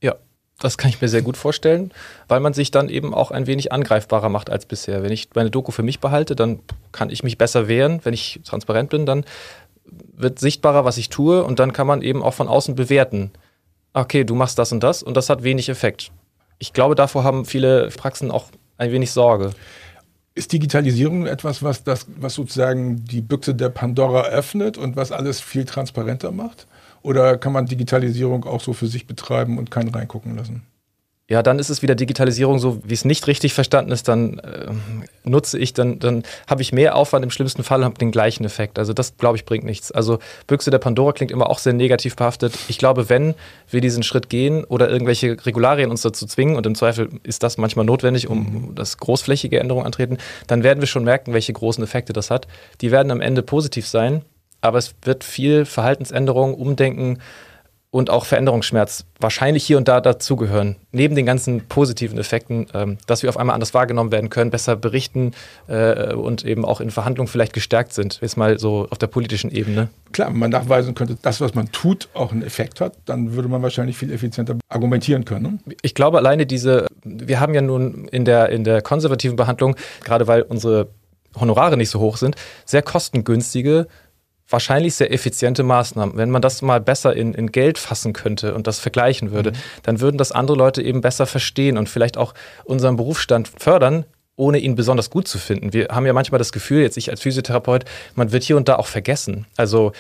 Ja, 0.02 0.16
das 0.60 0.76
kann 0.76 0.90
ich 0.90 1.00
mir 1.00 1.08
sehr 1.08 1.22
gut 1.22 1.36
vorstellen, 1.36 1.92
weil 2.26 2.40
man 2.40 2.52
sich 2.52 2.70
dann 2.70 2.88
eben 2.88 3.14
auch 3.14 3.30
ein 3.30 3.46
wenig 3.46 3.72
angreifbarer 3.72 4.28
macht 4.28 4.50
als 4.50 4.66
bisher. 4.66 5.02
Wenn 5.02 5.12
ich 5.12 5.28
meine 5.34 5.50
Doku 5.50 5.72
für 5.72 5.82
mich 5.82 6.00
behalte, 6.00 6.36
dann 6.36 6.60
kann 6.92 7.10
ich 7.10 7.22
mich 7.22 7.38
besser 7.38 7.68
wehren. 7.68 8.00
Wenn 8.02 8.14
ich 8.14 8.40
transparent 8.44 8.90
bin, 8.90 9.06
dann 9.06 9.24
wird 9.86 10.38
sichtbarer, 10.38 10.84
was 10.84 10.98
ich 10.98 11.08
tue 11.08 11.44
und 11.44 11.58
dann 11.58 11.72
kann 11.72 11.86
man 11.86 12.02
eben 12.02 12.22
auch 12.22 12.34
von 12.34 12.48
außen 12.48 12.74
bewerten. 12.74 13.30
Okay, 13.92 14.24
du 14.24 14.34
machst 14.34 14.58
das 14.58 14.72
und 14.72 14.82
das 14.82 15.02
und 15.02 15.16
das 15.16 15.30
hat 15.30 15.42
wenig 15.42 15.68
Effekt. 15.68 16.10
Ich 16.58 16.72
glaube, 16.72 16.94
davor 16.94 17.24
haben 17.24 17.44
viele 17.44 17.88
Praxen 17.88 18.30
auch 18.30 18.46
ein 18.76 18.92
wenig 18.92 19.12
Sorge. 19.12 19.52
Ist 20.38 20.52
Digitalisierung 20.52 21.26
etwas, 21.26 21.64
was, 21.64 21.82
das, 21.82 22.06
was 22.14 22.34
sozusagen 22.34 23.04
die 23.04 23.22
Büchse 23.22 23.56
der 23.56 23.70
Pandora 23.70 24.26
öffnet 24.26 24.78
und 24.78 24.94
was 24.94 25.10
alles 25.10 25.40
viel 25.40 25.64
transparenter 25.64 26.30
macht? 26.30 26.68
Oder 27.02 27.36
kann 27.36 27.52
man 27.52 27.66
Digitalisierung 27.66 28.44
auch 28.44 28.60
so 28.60 28.72
für 28.72 28.86
sich 28.86 29.08
betreiben 29.08 29.58
und 29.58 29.72
keinen 29.72 29.88
reingucken 29.88 30.36
lassen? 30.36 30.62
Ja, 31.30 31.42
dann 31.42 31.58
ist 31.58 31.68
es 31.68 31.82
wieder 31.82 31.94
Digitalisierung, 31.94 32.58
so 32.58 32.80
wie 32.84 32.94
es 32.94 33.04
nicht 33.04 33.26
richtig 33.26 33.52
verstanden 33.52 33.92
ist, 33.92 34.08
dann 34.08 34.38
äh, 34.38 34.68
nutze 35.24 35.58
ich, 35.58 35.74
dann, 35.74 35.98
dann 35.98 36.22
habe 36.46 36.62
ich 36.62 36.72
mehr 36.72 36.96
Aufwand 36.96 37.22
im 37.22 37.30
schlimmsten 37.30 37.62
Fall 37.62 37.80
und 37.80 37.84
habe 37.84 37.98
den 37.98 38.10
gleichen 38.10 38.46
Effekt. 38.46 38.78
Also 38.78 38.94
das, 38.94 39.18
glaube 39.18 39.36
ich, 39.36 39.44
bringt 39.44 39.64
nichts. 39.64 39.92
Also 39.92 40.20
Büchse 40.46 40.70
der 40.70 40.78
Pandora 40.78 41.12
klingt 41.12 41.30
immer 41.30 41.50
auch 41.50 41.58
sehr 41.58 41.74
negativ 41.74 42.16
behaftet. 42.16 42.54
Ich 42.68 42.78
glaube, 42.78 43.10
wenn 43.10 43.34
wir 43.68 43.82
diesen 43.82 44.02
Schritt 44.02 44.30
gehen 44.30 44.64
oder 44.64 44.88
irgendwelche 44.88 45.36
Regularien 45.44 45.90
uns 45.90 46.00
dazu 46.00 46.24
zwingen, 46.24 46.56
und 46.56 46.64
im 46.64 46.74
Zweifel 46.74 47.10
ist 47.24 47.42
das 47.42 47.58
manchmal 47.58 47.84
notwendig, 47.84 48.28
um 48.28 48.38
mhm. 48.38 48.74
das 48.74 48.96
großflächige 48.96 49.60
Änderungen 49.60 49.84
antreten, 49.84 50.16
dann 50.46 50.62
werden 50.62 50.80
wir 50.80 50.86
schon 50.86 51.04
merken, 51.04 51.34
welche 51.34 51.52
großen 51.52 51.84
Effekte 51.84 52.14
das 52.14 52.30
hat. 52.30 52.48
Die 52.80 52.90
werden 52.90 53.12
am 53.12 53.20
Ende 53.20 53.42
positiv 53.42 53.86
sein, 53.86 54.22
aber 54.62 54.78
es 54.78 54.94
wird 55.02 55.24
viel 55.24 55.66
Verhaltensänderung, 55.66 56.54
Umdenken, 56.54 57.18
und 57.90 58.10
auch 58.10 58.26
Veränderungsschmerz 58.26 59.06
wahrscheinlich 59.18 59.64
hier 59.64 59.78
und 59.78 59.88
da 59.88 60.00
dazugehören. 60.00 60.76
Neben 60.92 61.14
den 61.14 61.24
ganzen 61.24 61.66
positiven 61.68 62.18
Effekten, 62.18 62.66
ähm, 62.74 62.98
dass 63.06 63.22
wir 63.22 63.30
auf 63.30 63.38
einmal 63.38 63.54
anders 63.54 63.72
wahrgenommen 63.72 64.12
werden 64.12 64.28
können, 64.28 64.50
besser 64.50 64.76
berichten 64.76 65.32
äh, 65.68 66.12
und 66.12 66.44
eben 66.44 66.66
auch 66.66 66.80
in 66.80 66.90
Verhandlungen 66.90 67.28
vielleicht 67.28 67.54
gestärkt 67.54 67.94
sind, 67.94 68.18
ist 68.20 68.36
mal 68.36 68.58
so 68.58 68.86
auf 68.90 68.98
der 68.98 69.06
politischen 69.06 69.50
Ebene. 69.50 69.88
Klar, 70.12 70.28
wenn 70.28 70.38
man 70.38 70.50
nachweisen 70.50 70.94
könnte, 70.94 71.16
dass 71.22 71.40
was 71.40 71.54
man 71.54 71.72
tut 71.72 72.08
auch 72.12 72.32
einen 72.32 72.42
Effekt 72.42 72.80
hat, 72.80 72.94
dann 73.06 73.32
würde 73.32 73.48
man 73.48 73.62
wahrscheinlich 73.62 73.96
viel 73.96 74.12
effizienter 74.12 74.56
argumentieren 74.68 75.24
können. 75.24 75.60
Ne? 75.64 75.74
Ich 75.80 75.94
glaube 75.94 76.18
alleine 76.18 76.44
diese, 76.44 76.86
wir 77.04 77.40
haben 77.40 77.54
ja 77.54 77.62
nun 77.62 78.06
in 78.08 78.26
der, 78.26 78.50
in 78.50 78.64
der 78.64 78.82
konservativen 78.82 79.36
Behandlung, 79.36 79.76
gerade 80.04 80.26
weil 80.26 80.42
unsere 80.42 80.88
Honorare 81.38 81.76
nicht 81.76 81.90
so 81.90 82.00
hoch 82.00 82.16
sind, 82.16 82.36
sehr 82.64 82.82
kostengünstige 82.82 83.86
wahrscheinlich 84.48 84.94
sehr 84.94 85.12
effiziente 85.12 85.62
Maßnahmen. 85.62 86.16
Wenn 86.16 86.30
man 86.30 86.42
das 86.42 86.62
mal 86.62 86.80
besser 86.80 87.14
in, 87.14 87.34
in 87.34 87.52
Geld 87.52 87.78
fassen 87.78 88.12
könnte 88.12 88.54
und 88.54 88.66
das 88.66 88.78
vergleichen 88.78 89.30
würde, 89.30 89.52
mhm. 89.52 89.56
dann 89.82 90.00
würden 90.00 90.18
das 90.18 90.32
andere 90.32 90.56
Leute 90.56 90.82
eben 90.82 91.00
besser 91.00 91.26
verstehen 91.26 91.76
und 91.76 91.88
vielleicht 91.88 92.16
auch 92.16 92.34
unseren 92.64 92.96
Berufsstand 92.96 93.50
fördern, 93.58 94.04
ohne 94.36 94.58
ihn 94.58 94.74
besonders 94.74 95.10
gut 95.10 95.28
zu 95.28 95.38
finden. 95.38 95.72
Wir 95.72 95.88
haben 95.90 96.06
ja 96.06 96.12
manchmal 96.12 96.38
das 96.38 96.52
Gefühl, 96.52 96.82
jetzt 96.82 96.96
ich 96.96 97.10
als 97.10 97.20
Physiotherapeut, 97.20 97.84
man 98.14 98.32
wird 98.32 98.44
hier 98.44 98.56
und 98.56 98.68
da 98.68 98.76
auch 98.76 98.86
vergessen. 98.86 99.46
Also 99.56 99.92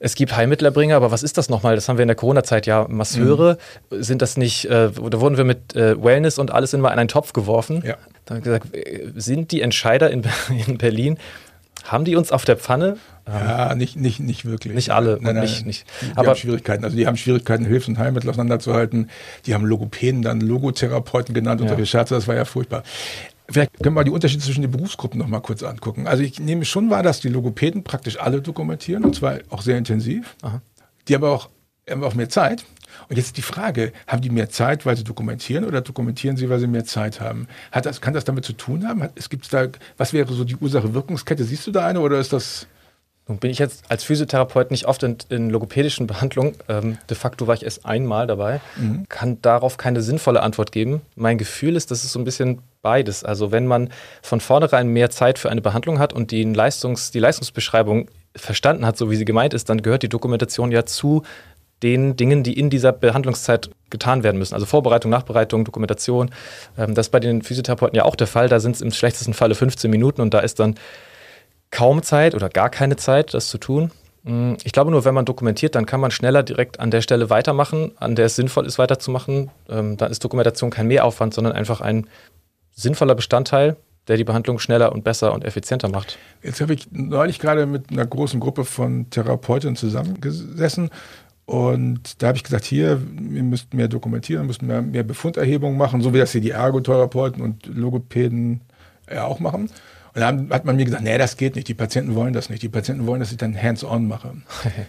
es 0.00 0.14
gibt 0.14 0.36
Heilmittelerbringer, 0.36 0.94
aber 0.94 1.10
was 1.10 1.22
ist 1.22 1.38
das 1.38 1.48
nochmal? 1.48 1.74
Das 1.74 1.88
haben 1.88 1.98
wir 1.98 2.02
in 2.02 2.08
der 2.08 2.16
Corona-Zeit 2.16 2.66
ja. 2.66 2.86
Masseure, 2.88 3.58
mhm. 3.90 4.02
sind 4.02 4.22
das 4.22 4.36
nicht, 4.36 4.66
äh, 4.66 4.90
da 4.90 5.20
wurden 5.20 5.36
wir 5.36 5.44
mit 5.44 5.74
äh, 5.74 6.00
Wellness 6.02 6.38
und 6.38 6.52
alles 6.52 6.72
in 6.72 6.80
mal 6.80 6.92
in 6.92 6.98
einen 6.98 7.08
Topf 7.08 7.32
geworfen. 7.32 7.82
Ja. 7.84 7.96
Da 8.24 8.34
haben 8.34 8.44
wir 8.44 8.58
gesagt, 8.58 8.76
äh, 8.76 9.10
sind 9.16 9.50
die 9.50 9.60
Entscheider 9.60 10.10
in, 10.10 10.22
in 10.66 10.78
Berlin 10.78 11.18
haben 11.84 12.04
die 12.04 12.16
uns 12.16 12.32
auf 12.32 12.44
der 12.44 12.56
Pfanne? 12.56 12.96
Ja, 13.26 13.74
nicht, 13.74 13.96
nicht, 13.96 14.20
nicht 14.20 14.44
wirklich. 14.46 14.74
Nicht 14.74 14.90
alle. 14.90 15.18
Nein, 15.20 15.34
nein, 15.34 15.44
nicht, 15.44 15.66
nicht. 15.66 15.86
Die, 16.00 16.16
aber 16.16 16.28
haben 16.28 16.36
Schwierigkeiten. 16.36 16.84
Also 16.84 16.96
die 16.96 17.06
haben 17.06 17.16
Schwierigkeiten, 17.16 17.66
Hilfs- 17.66 17.88
und 17.88 17.98
Heilmittel 17.98 18.30
auseinanderzuhalten. 18.30 19.10
Die 19.44 19.54
haben 19.54 19.66
Logopäden 19.66 20.22
dann 20.22 20.40
Logotherapeuten 20.40 21.34
genannt 21.34 21.60
und 21.60 21.66
ja. 21.66 21.74
solche 21.74 21.86
Scherze. 21.86 22.14
Das 22.14 22.26
war 22.26 22.34
ja 22.34 22.46
furchtbar. 22.46 22.82
Vielleicht 23.50 23.82
können 23.82 23.94
wir 23.94 24.04
die 24.04 24.10
Unterschiede 24.10 24.42
zwischen 24.42 24.62
den 24.62 24.70
Berufsgruppen 24.70 25.18
noch 25.18 25.26
mal 25.26 25.40
kurz 25.40 25.62
angucken. 25.62 26.06
Also 26.06 26.22
ich 26.22 26.38
nehme 26.38 26.64
schon 26.64 26.90
wahr, 26.90 27.02
dass 27.02 27.20
die 27.20 27.28
Logopäden 27.28 27.82
praktisch 27.82 28.18
alle 28.18 28.42
dokumentieren 28.42 29.04
und 29.04 29.14
zwar 29.14 29.38
auch 29.50 29.62
sehr 29.62 29.78
intensiv. 29.78 30.36
Aha. 30.42 30.60
Die 31.08 31.14
haben 31.14 31.24
auch, 31.24 31.48
haben 31.88 32.04
auch 32.04 32.14
mehr 32.14 32.28
Zeit. 32.28 32.64
Und 33.08 33.16
jetzt 33.16 33.36
die 33.36 33.42
Frage, 33.42 33.92
haben 34.06 34.22
die 34.22 34.30
mehr 34.30 34.50
Zeit, 34.50 34.86
weil 34.86 34.96
sie 34.96 35.04
dokumentieren 35.04 35.64
oder 35.64 35.80
dokumentieren 35.80 36.36
sie, 36.36 36.48
weil 36.50 36.58
sie 36.58 36.66
mehr 36.66 36.84
Zeit 36.84 37.20
haben? 37.20 37.48
Hat 37.72 37.86
das, 37.86 38.00
kann 38.00 38.14
das 38.14 38.24
damit 38.24 38.44
zu 38.44 38.52
tun 38.52 38.86
haben? 38.86 39.02
Hat, 39.02 39.12
es 39.14 39.28
gibt's 39.28 39.48
da, 39.48 39.68
was 39.96 40.12
wäre 40.12 40.32
so 40.32 40.44
die 40.44 40.56
Ursache-Wirkungskette? 40.56 41.44
Siehst 41.44 41.66
du 41.66 41.70
da 41.70 41.86
eine 41.86 42.00
oder 42.00 42.18
ist 42.18 42.32
das... 42.32 42.66
Nun 43.26 43.36
bin 43.36 43.50
ich 43.50 43.58
jetzt 43.58 43.84
als 43.90 44.04
Physiotherapeut 44.04 44.70
nicht 44.70 44.86
oft 44.86 45.02
in, 45.02 45.18
in 45.28 45.50
logopädischen 45.50 46.06
Behandlungen. 46.06 46.54
Ähm, 46.66 46.96
de 47.10 47.14
facto 47.14 47.46
war 47.46 47.54
ich 47.54 47.62
erst 47.62 47.84
einmal 47.84 48.26
dabei. 48.26 48.62
Mhm. 48.76 49.04
Kann 49.10 49.42
darauf 49.42 49.76
keine 49.76 50.00
sinnvolle 50.00 50.42
Antwort 50.42 50.72
geben. 50.72 51.02
Mein 51.14 51.36
Gefühl 51.36 51.76
ist, 51.76 51.90
das 51.90 52.04
ist 52.04 52.12
so 52.12 52.18
ein 52.18 52.24
bisschen 52.24 52.62
beides. 52.80 53.24
Also 53.24 53.52
wenn 53.52 53.66
man 53.66 53.90
von 54.22 54.40
vornherein 54.40 54.88
mehr 54.88 55.10
Zeit 55.10 55.38
für 55.38 55.50
eine 55.50 55.60
Behandlung 55.60 55.98
hat 55.98 56.14
und 56.14 56.30
die, 56.30 56.42
Leistungs-, 56.42 57.10
die 57.10 57.18
Leistungsbeschreibung 57.18 58.08
verstanden 58.34 58.86
hat, 58.86 58.96
so 58.96 59.10
wie 59.10 59.16
sie 59.16 59.26
gemeint 59.26 59.52
ist, 59.52 59.68
dann 59.68 59.82
gehört 59.82 60.02
die 60.02 60.08
Dokumentation 60.08 60.72
ja 60.72 60.86
zu 60.86 61.22
den 61.82 62.16
Dingen, 62.16 62.42
die 62.42 62.58
in 62.58 62.70
dieser 62.70 62.92
Behandlungszeit 62.92 63.70
getan 63.90 64.22
werden 64.22 64.38
müssen. 64.38 64.54
Also 64.54 64.66
Vorbereitung, 64.66 65.10
Nachbereitung, 65.10 65.64
Dokumentation. 65.64 66.30
Ähm, 66.76 66.94
das 66.94 67.06
ist 67.06 67.10
bei 67.10 67.20
den 67.20 67.42
Physiotherapeuten 67.42 67.96
ja 67.96 68.04
auch 68.04 68.16
der 68.16 68.26
Fall. 68.26 68.48
Da 68.48 68.60
sind 68.60 68.74
es 68.76 68.80
im 68.80 68.90
schlechtesten 68.90 69.34
Falle 69.34 69.54
15 69.54 69.90
Minuten 69.90 70.20
und 70.20 70.34
da 70.34 70.40
ist 70.40 70.60
dann 70.60 70.74
kaum 71.70 72.02
Zeit 72.02 72.34
oder 72.34 72.48
gar 72.48 72.70
keine 72.70 72.96
Zeit, 72.96 73.34
das 73.34 73.48
zu 73.48 73.58
tun. 73.58 73.90
Mm, 74.24 74.54
ich 74.64 74.72
glaube 74.72 74.90
nur, 74.90 75.04
wenn 75.04 75.14
man 75.14 75.24
dokumentiert, 75.24 75.74
dann 75.74 75.86
kann 75.86 76.00
man 76.00 76.10
schneller 76.10 76.42
direkt 76.42 76.80
an 76.80 76.90
der 76.90 77.00
Stelle 77.00 77.30
weitermachen, 77.30 77.92
an 77.96 78.14
der 78.14 78.26
es 78.26 78.36
sinnvoll 78.36 78.66
ist, 78.66 78.78
weiterzumachen. 78.78 79.50
Ähm, 79.68 79.96
dann 79.96 80.10
ist 80.10 80.24
Dokumentation 80.24 80.70
kein 80.70 80.86
Mehraufwand, 80.86 81.34
sondern 81.34 81.52
einfach 81.52 81.80
ein 81.80 82.06
sinnvoller 82.72 83.14
Bestandteil, 83.14 83.76
der 84.08 84.16
die 84.16 84.24
Behandlung 84.24 84.58
schneller 84.58 84.92
und 84.92 85.04
besser 85.04 85.32
und 85.32 85.44
effizienter 85.44 85.88
macht. 85.88 86.18
Jetzt 86.42 86.60
habe 86.60 86.74
ich 86.74 86.90
neulich 86.90 87.38
gerade 87.38 87.66
mit 87.66 87.90
einer 87.90 88.06
großen 88.06 88.40
Gruppe 88.40 88.64
von 88.64 89.10
Therapeutinnen 89.10 89.76
zusammengesessen 89.76 90.90
und 91.48 92.22
da 92.22 92.26
habe 92.26 92.36
ich 92.36 92.44
gesagt, 92.44 92.66
hier, 92.66 93.00
wir 93.10 93.42
müssten 93.42 93.74
mehr 93.78 93.88
dokumentieren, 93.88 94.46
müssten 94.46 94.66
mehr, 94.66 94.82
mehr 94.82 95.02
Befunderhebungen 95.02 95.78
machen, 95.78 96.02
so 96.02 96.12
wie 96.12 96.18
das 96.18 96.32
hier 96.32 96.42
die 96.42 96.50
Ergotherapeuten 96.50 97.40
und 97.40 97.64
Logopäden 97.64 98.60
ja 99.10 99.24
auch 99.24 99.40
machen. 99.40 99.62
Und 99.62 100.20
dann 100.20 100.50
hat 100.50 100.66
man 100.66 100.76
mir 100.76 100.84
gesagt, 100.84 101.02
nee, 101.02 101.16
das 101.16 101.38
geht 101.38 101.56
nicht, 101.56 101.66
die 101.66 101.72
Patienten 101.72 102.14
wollen 102.14 102.34
das 102.34 102.50
nicht. 102.50 102.62
Die 102.62 102.68
Patienten 102.68 103.06
wollen, 103.06 103.20
dass 103.20 103.30
ich 103.30 103.38
dann 103.38 103.56
hands-on 103.56 104.06
mache. 104.06 104.34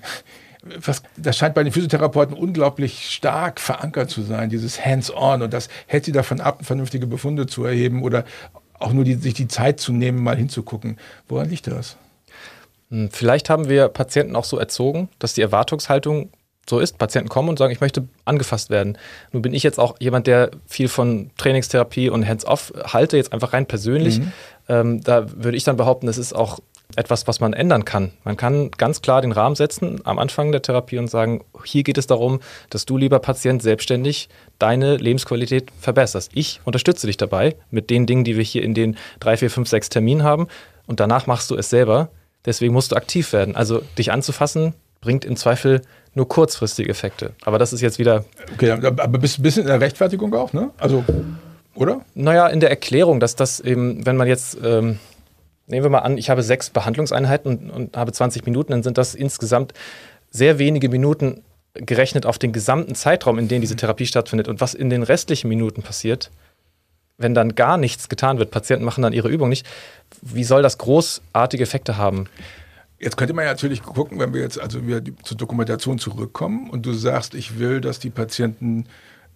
Was, 0.81 1.01
das 1.15 1.37
scheint 1.37 1.55
bei 1.55 1.63
den 1.63 1.71
Physiotherapeuten 1.71 2.35
unglaublich 2.35 3.09
stark 3.09 3.61
verankert 3.61 4.09
zu 4.09 4.21
sein, 4.21 4.49
dieses 4.49 4.85
Hands-on. 4.85 5.43
Und 5.43 5.53
das 5.53 5.69
hält 5.87 6.03
sie 6.03 6.11
davon 6.11 6.41
ab, 6.41 6.65
vernünftige 6.65 7.07
Befunde 7.07 7.47
zu 7.47 7.63
erheben 7.63 8.03
oder 8.03 8.25
auch 8.79 8.91
nur 8.91 9.05
die, 9.05 9.13
sich 9.13 9.33
die 9.33 9.47
Zeit 9.47 9.79
zu 9.79 9.93
nehmen, 9.93 10.21
mal 10.21 10.35
hinzugucken. 10.35 10.97
Woran 11.29 11.49
liegt 11.49 11.67
das? 11.67 11.95
Hm, 12.89 13.11
vielleicht 13.13 13.49
haben 13.49 13.69
wir 13.69 13.87
Patienten 13.87 14.35
auch 14.35 14.43
so 14.43 14.59
erzogen, 14.59 15.07
dass 15.19 15.35
die 15.35 15.41
Erwartungshaltung 15.41 16.31
so 16.69 16.79
ist. 16.79 16.97
Patienten 16.97 17.29
kommen 17.29 17.49
und 17.49 17.59
sagen, 17.59 17.73
ich 17.73 17.81
möchte 17.81 18.07
angefasst 18.25 18.69
werden. 18.69 18.97
Nun 19.31 19.41
bin 19.41 19.53
ich 19.53 19.63
jetzt 19.63 19.79
auch 19.79 19.95
jemand, 19.99 20.27
der 20.27 20.51
viel 20.67 20.87
von 20.87 21.31
Trainingstherapie 21.37 22.09
und 22.09 22.27
Hands-off 22.27 22.71
halte, 22.85 23.17
jetzt 23.17 23.33
einfach 23.33 23.53
rein 23.53 23.65
persönlich. 23.65 24.19
Mhm. 24.19 24.31
Ähm, 24.69 25.03
da 25.03 25.25
würde 25.35 25.57
ich 25.57 25.63
dann 25.63 25.77
behaupten, 25.77 26.07
das 26.07 26.17
ist 26.17 26.33
auch 26.33 26.59
etwas, 26.95 27.27
was 27.27 27.39
man 27.39 27.53
ändern 27.53 27.85
kann. 27.85 28.11
Man 28.23 28.35
kann 28.35 28.71
ganz 28.71 29.01
klar 29.01 29.21
den 29.21 29.31
Rahmen 29.31 29.55
setzen 29.55 30.01
am 30.05 30.17
Anfang 30.17 30.51
der 30.51 30.61
Therapie 30.61 30.97
und 30.97 31.07
sagen, 31.07 31.43
hier 31.63 31.83
geht 31.83 31.99
es 31.99 32.07
darum, 32.07 32.39
dass 32.69 32.85
du, 32.85 32.97
lieber 32.97 33.19
Patient, 33.19 33.61
selbstständig 33.61 34.29
deine 34.57 34.97
Lebensqualität 34.97 35.71
verbesserst. 35.79 36.31
Ich 36.33 36.61
unterstütze 36.65 37.05
dich 37.05 37.17
dabei 37.17 37.55
mit 37.69 37.89
den 37.91 38.07
Dingen, 38.07 38.23
die 38.23 38.37
wir 38.37 38.43
hier 38.43 38.63
in 38.63 38.73
den 38.73 38.97
drei, 39.19 39.37
vier, 39.37 39.51
fünf, 39.51 39.69
sechs 39.69 39.89
Terminen 39.89 40.23
haben 40.23 40.47
und 40.87 40.99
danach 40.99 41.27
machst 41.27 41.51
du 41.51 41.55
es 41.55 41.69
selber. 41.69 42.09
Deswegen 42.45 42.73
musst 42.73 42.91
du 42.91 42.95
aktiv 42.95 43.33
werden. 43.33 43.55
Also 43.55 43.81
dich 43.97 44.11
anzufassen 44.11 44.73
bringt 45.01 45.25
im 45.25 45.35
Zweifel 45.35 45.81
nur 46.15 46.27
kurzfristige 46.27 46.89
Effekte. 46.89 47.33
Aber 47.45 47.59
das 47.59 47.73
ist 47.73 47.81
jetzt 47.81 47.99
wieder. 47.99 48.25
Okay, 48.53 48.71
aber 48.71 49.17
bist 49.19 49.37
du 49.37 49.41
ein 49.41 49.43
bisschen 49.43 49.61
in 49.63 49.67
der 49.67 49.81
Rechtfertigung 49.81 50.33
auch, 50.33 50.53
ne? 50.53 50.71
Also, 50.77 51.03
oder? 51.75 52.01
Naja, 52.15 52.47
in 52.47 52.59
der 52.59 52.69
Erklärung, 52.69 53.19
dass 53.19 53.35
das 53.35 53.59
eben, 53.59 54.05
wenn 54.05 54.17
man 54.17 54.27
jetzt. 54.27 54.57
Ähm, 54.63 54.99
nehmen 55.67 55.85
wir 55.85 55.89
mal 55.89 55.99
an, 55.99 56.17
ich 56.17 56.29
habe 56.29 56.41
sechs 56.41 56.71
Behandlungseinheiten 56.71 57.51
und, 57.51 57.69
und 57.69 57.97
habe 57.97 58.11
20 58.11 58.43
Minuten, 58.45 58.71
dann 58.71 58.81
sind 58.81 58.97
das 58.97 59.13
insgesamt 59.13 59.73
sehr 60.31 60.57
wenige 60.57 60.89
Minuten 60.89 61.43
gerechnet 61.73 62.25
auf 62.25 62.39
den 62.39 62.51
gesamten 62.51 62.95
Zeitraum, 62.95 63.37
in 63.37 63.47
dem 63.47 63.61
diese 63.61 63.75
Therapie 63.75 64.05
stattfindet. 64.05 64.47
Und 64.47 64.61
was 64.61 64.73
in 64.73 64.89
den 64.89 65.03
restlichen 65.03 65.47
Minuten 65.47 65.83
passiert, 65.83 66.31
wenn 67.17 67.33
dann 67.33 67.55
gar 67.55 67.77
nichts 67.77 68.09
getan 68.09 68.39
wird, 68.39 68.51
Patienten 68.51 68.85
machen 68.85 69.01
dann 69.01 69.13
ihre 69.13 69.29
Übung 69.29 69.49
nicht, 69.49 69.65
wie 70.21 70.43
soll 70.43 70.63
das 70.63 70.77
großartige 70.77 71.63
Effekte 71.63 71.97
haben? 71.97 72.27
Jetzt 72.99 73.15
könnte 73.15 73.33
man 73.33 73.45
ja 73.45 73.51
natürlich 73.51 73.81
gucken, 73.81 74.19
wenn 74.19 74.33
wir 74.33 74.41
jetzt 74.41 74.59
also 74.59 74.85
wieder 74.85 75.01
zur 75.23 75.37
Dokumentation 75.37 75.99
zurückkommen 75.99 76.69
und 76.69 76.85
du 76.85 76.91
sagst, 76.91 77.33
ich 77.33 77.57
will, 77.57 77.79
dass 77.79 77.99
die 77.99 78.09
Patienten 78.09 78.85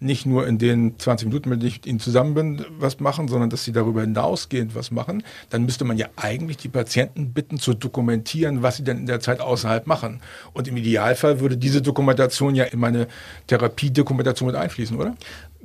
nicht 0.00 0.26
nur 0.26 0.46
in 0.46 0.58
den 0.58 0.98
20 0.98 1.28
Minuten, 1.28 1.50
wenn 1.50 1.60
ich 1.62 1.76
mit 1.76 1.86
ihnen 1.86 2.00
zusammen 2.00 2.34
bin, 2.34 2.66
was 2.78 3.00
machen, 3.00 3.26
sondern 3.26 3.48
dass 3.48 3.64
sie 3.64 3.72
darüber 3.72 4.02
hinausgehend 4.02 4.74
was 4.74 4.90
machen, 4.90 5.22
dann 5.48 5.64
müsste 5.64 5.84
man 5.84 5.96
ja 5.96 6.08
eigentlich 6.16 6.58
die 6.58 6.68
Patienten 6.68 7.32
bitten 7.32 7.58
zu 7.58 7.72
dokumentieren, 7.74 8.62
was 8.62 8.76
sie 8.76 8.84
denn 8.84 8.98
in 8.98 9.06
der 9.06 9.20
Zeit 9.20 9.40
außerhalb 9.40 9.86
machen. 9.86 10.20
Und 10.52 10.68
im 10.68 10.76
Idealfall 10.76 11.40
würde 11.40 11.56
diese 11.56 11.80
Dokumentation 11.80 12.54
ja 12.54 12.64
in 12.64 12.80
meine 12.80 13.06
Therapiedokumentation 13.46 14.48
mit 14.48 14.56
einfließen, 14.56 14.98
oder? 14.98 15.14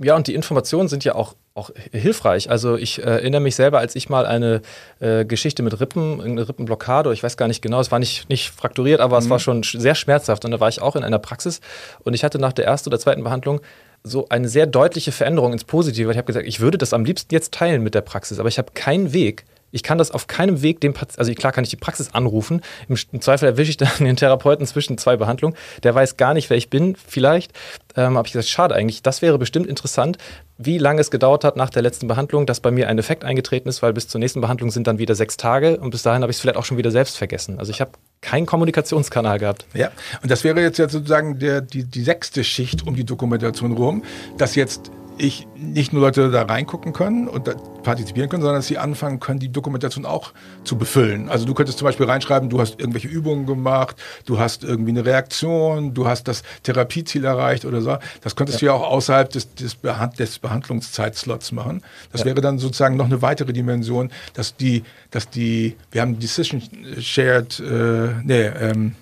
Ja, 0.02 0.16
und 0.16 0.28
die 0.28 0.34
Informationen 0.34 0.88
sind 0.88 1.04
ja 1.04 1.16
auch, 1.16 1.36
auch 1.56 1.72
hilfreich. 1.92 2.50
Also 2.50 2.78
ich 2.78 3.00
äh, 3.00 3.02
erinnere 3.02 3.42
mich 3.42 3.56
selber, 3.56 3.80
als 3.80 3.96
ich 3.96 4.08
mal 4.08 4.26
eine 4.26 4.62
äh, 5.00 5.26
Geschichte 5.26 5.62
mit 5.62 5.80
Rippen, 5.80 6.22
eine 6.22 6.48
Rippenblockade, 6.48 7.12
ich 7.12 7.22
weiß 7.22 7.36
gar 7.36 7.48
nicht 7.50 7.62
genau, 7.62 7.82
es 7.82 7.92
war 7.92 8.00
nicht, 8.00 8.30
nicht 8.30 8.50
frakturiert, 8.50 9.02
aber 9.02 9.18
mhm. 9.18 9.24
es 9.24 9.30
war 9.30 9.40
schon 9.40 9.64
sehr 9.64 9.96
schmerzhaft. 9.96 10.46
Und 10.46 10.52
da 10.52 10.60
war 10.60 10.70
ich 10.70 10.82
auch 10.82 10.96
in 10.96 11.04
einer 11.04 11.20
Praxis 11.20 11.60
und 12.04 12.14
ich 12.14 12.24
hatte 12.24 12.40
nach 12.40 12.54
der 12.54 12.66
ersten 12.66 12.90
oder 12.90 13.00
zweiten 13.00 13.24
Behandlung 13.24 13.60
so 14.04 14.28
eine 14.30 14.48
sehr 14.48 14.66
deutliche 14.66 15.12
Veränderung 15.12 15.52
ins 15.52 15.66
Positive. 15.66 16.10
Ich 16.12 16.18
habe 16.18 16.28
gesagt, 16.28 16.48
ich 16.48 16.62
würde 16.62 16.78
das 16.78 16.94
am 16.94 17.04
liebsten 17.04 17.34
jetzt 17.34 17.54
teilen 17.54 17.84
mit 17.84 17.94
der 17.94 18.02
Praxis, 18.02 18.40
aber 18.40 18.48
ich 18.48 18.58
habe 18.58 18.72
keinen 18.74 19.12
Weg, 19.12 19.44
ich 19.72 19.84
kann 19.84 19.98
das 19.98 20.12
auf 20.12 20.28
keinem 20.28 20.62
Weg 20.62 20.82
dem 20.82 20.94
Patienten, 20.94 21.20
also 21.20 21.34
klar 21.34 21.52
kann 21.52 21.64
ich 21.64 21.70
die 21.70 21.76
Praxis 21.76 22.14
anrufen. 22.14 22.62
Im, 22.88 22.98
Im, 23.12 23.22
Zweifel 23.22 23.46
erwische 23.46 23.72
ich 23.72 23.78
dann 23.78 23.90
den 24.00 24.16
Therapeuten 24.16 24.66
zwischen 24.66 24.98
zwei 24.98 25.18
Behandlungen. 25.18 25.56
Der 25.84 25.96
weiß 25.96 26.18
gar 26.18 26.34
nicht, 26.34 26.50
wer 26.50 26.58
ich 26.58 26.70
bin, 26.70 26.96
vielleicht. 26.96 27.52
Ähm, 27.96 28.18
habe 28.18 28.28
ich 28.28 28.34
gesagt, 28.34 28.50
schade 28.50 28.76
eigentlich. 28.76 29.02
Das 29.02 29.22
wäre 29.22 29.38
bestimmt 29.38 29.68
interessant, 29.68 30.18
wie 30.58 30.78
lange 30.78 31.00
es 31.00 31.10
gedauert 31.10 31.44
hat 31.44 31.56
nach 31.56 31.70
der 31.70 31.82
letzten 31.82 32.08
Behandlung, 32.08 32.46
dass 32.46 32.60
bei 32.60 32.70
mir 32.70 32.90
ein 32.90 33.00
Effekt 33.00 33.24
eingetreten 33.24 33.70
ist, 33.70 33.82
weil 33.82 33.94
bis 33.94 34.08
zur 34.08 34.20
nächsten 34.20 34.42
Behandlung 34.42 34.72
sind 34.72 34.88
dann 34.88 35.00
wieder 35.00 35.16
sechs 35.16 35.38
Tage 35.38 35.78
und 35.78 35.92
bis 35.92 36.04
dahin 36.04 36.22
habe 36.22 36.32
ich 36.32 36.38
es 36.38 36.42
vielleicht 36.42 36.58
auch 36.58 36.66
schon 36.66 36.78
wieder 36.78 36.92
selbst 36.92 37.18
vergessen. 37.18 37.60
Also 37.60 37.72
ich 37.72 37.80
habe 37.80 37.92
keinen 38.22 38.46
Kommunikationskanal 38.46 39.40
gehabt. 39.40 39.66
Ja, 39.74 39.92
und 40.22 40.30
das 40.30 40.44
wäre 40.44 40.62
jetzt 40.62 40.78
ja 40.78 40.90
sozusagen 40.90 41.40
der, 41.40 41.62
die, 41.62 41.86
die 41.86 42.04
sechste 42.04 42.44
Schicht 42.44 42.86
um 42.86 42.96
die 42.96 43.06
Dokumentation 43.06 43.72
rum, 43.72 44.04
dass 44.38 44.56
jetzt 44.56 44.92
ich 45.20 45.48
nicht 45.56 45.94
nur 45.94 46.02
Leute 46.02 46.32
da 46.32 46.44
reingucken 46.44 46.94
können 46.94 47.28
und 47.28 47.48
da 47.48 47.54
partizipieren 47.84 48.30
können, 48.30 48.42
sondern 48.42 48.60
dass 48.60 48.68
sie 48.68 48.78
anfangen 48.78 49.20
können, 49.20 49.40
die 49.40 49.52
Dokumentation 49.52 50.06
auch 50.06 50.34
zu 50.64 50.78
befüllen. 50.78 51.30
Also 51.30 51.46
du 51.46 51.54
könntest 51.54 51.78
zum 51.78 51.86
Beispiel 51.86 52.06
reinschreiben, 52.06 52.50
du 52.50 52.60
hast 52.60 52.80
irgendwelche 52.80 53.08
Übungen 53.08 53.46
gemacht, 53.46 53.98
du 54.26 54.40
hast 54.40 54.64
irgendwie 54.64 54.92
eine 54.92 55.06
Reaktion, 55.06 55.94
du 55.94 56.08
hast 56.08 56.28
das 56.28 56.44
Therapieziel 56.64 57.26
erreicht 57.26 57.66
oder 57.66 57.82
so. 57.82 57.98
Das 58.22 58.36
könntest 58.36 58.62
ja. 58.62 58.72
du 58.72 58.78
ja 58.78 58.82
auch 58.82 58.90
außerhalb 58.90 59.30
des, 59.30 59.54
des, 59.56 59.76
Behand 59.76 60.20
des 60.20 60.40
Behandlungszeitslots 60.40 61.52
machen. 61.52 61.84
Das 62.12 62.22
ja. 62.22 62.28
wäre 62.28 62.42
dann 62.42 62.58
sozusagen 62.58 62.96
noch 62.96 63.06
eine 63.06 63.22
weitere 63.22 63.54
Dimension, 63.54 64.12
dass 64.34 64.56
die, 64.56 64.84
dass 65.12 65.30
die, 65.30 65.76
wir 65.92 66.02
haben 66.02 66.20
Decision 66.20 66.62
Shared, 67.00 67.60
äh, 67.60 68.14
nee, 68.24 68.46
ähm, 68.46 68.96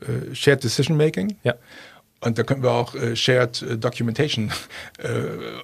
äh, 0.00 0.34
Shared 0.34 0.62
Decision 0.62 0.96
Making. 0.96 1.36
Ja. 1.42 1.54
Und 2.26 2.38
da 2.38 2.42
können 2.42 2.62
wir 2.62 2.72
auch 2.72 2.94
äh, 2.94 3.14
Shared 3.14 3.62
äh, 3.62 3.76
Documentation 3.78 4.50
äh, 4.98 5.60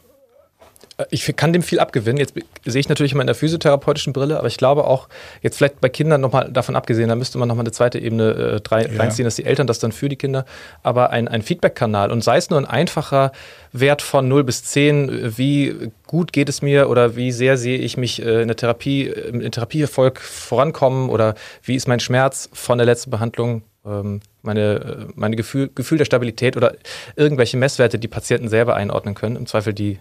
ich 1.11 1.35
kann 1.37 1.53
dem 1.53 1.63
viel 1.63 1.81
abgewinnen. 1.81 2.19
Jetzt 2.19 2.35
sehe 2.65 2.81
ich 2.81 2.89
natürlich 2.89 3.13
immer 3.13 3.23
in 3.23 3.27
der 3.27 3.35
physiotherapeutischen 3.35 4.13
Brille, 4.13 4.39
aber 4.39 4.47
ich 4.47 4.57
glaube 4.57 4.85
auch, 4.85 5.09
jetzt 5.41 5.57
vielleicht 5.57 5.81
bei 5.81 5.89
Kindern 5.89 6.21
nochmal 6.21 6.51
davon 6.53 6.77
abgesehen, 6.77 7.09
da 7.09 7.17
müsste 7.17 7.39
man 7.39 7.49
nochmal 7.49 7.65
eine 7.65 7.73
zweite 7.73 7.99
Ebene 7.99 8.33
äh, 8.33 8.61
drei, 8.61 8.85
ja. 8.85 8.99
reinziehen, 8.99 9.25
dass 9.25 9.37
die 9.37 9.45
Eltern 9.45 9.67
das 9.67 9.79
dann 9.79 9.93
für 9.93 10.09
die 10.09 10.17
Kinder, 10.17 10.45
aber 10.83 11.11
ein, 11.11 11.29
ein 11.29 11.43
Feedback-Kanal 11.43 12.11
und 12.13 12.23
sei 12.23 12.37
es 12.37 12.51
nur 12.51 12.59
ein 12.59 12.67
einfacher 12.67 13.33
Wert 13.73 14.03
von 14.03 14.29
0 14.29 14.45
bis 14.45 14.65
10, 14.65 15.37
wie 15.37 15.91
gut 16.07 16.33
geht 16.33 16.49
es 16.49 16.63
mir 16.63 16.89
oder 16.91 17.17
wie 17.17 17.33
sehr 17.33 17.57
sehe 17.57 17.79
ich 17.79 17.97
mich 17.97 18.23
äh, 18.23 18.43
in 18.43 18.49
der 18.49 18.57
Therapie, 18.57 19.07
im 19.07 19.51
Therapieerfolg 19.51 20.21
vorankommen 20.21 21.09
oder 21.09 21.35
wie 21.63 21.75
ist 21.75 21.89
mein 21.89 22.01
Schmerz 22.01 22.51
von 22.53 22.79
der 22.79 22.87
letzten 22.87 23.11
Behandlung 23.11 23.63
meine, 23.85 24.61
äh, 24.63 25.07
meine 25.15 25.37
Gefühl, 25.37 25.71
Gefühl 25.75 25.99
der 25.99 26.05
Stabilität 26.05 26.57
oder 26.57 26.75
irgendwelche 27.17 27.57
Messwerte, 27.57 27.99
die 27.99 28.09
Patienten 28.09 28.49
selber 28.49 28.77
einordnen 28.77 29.15
können, 29.15 29.37
im 29.37 29.47
Zweifel 29.47 29.73
die 29.73 29.99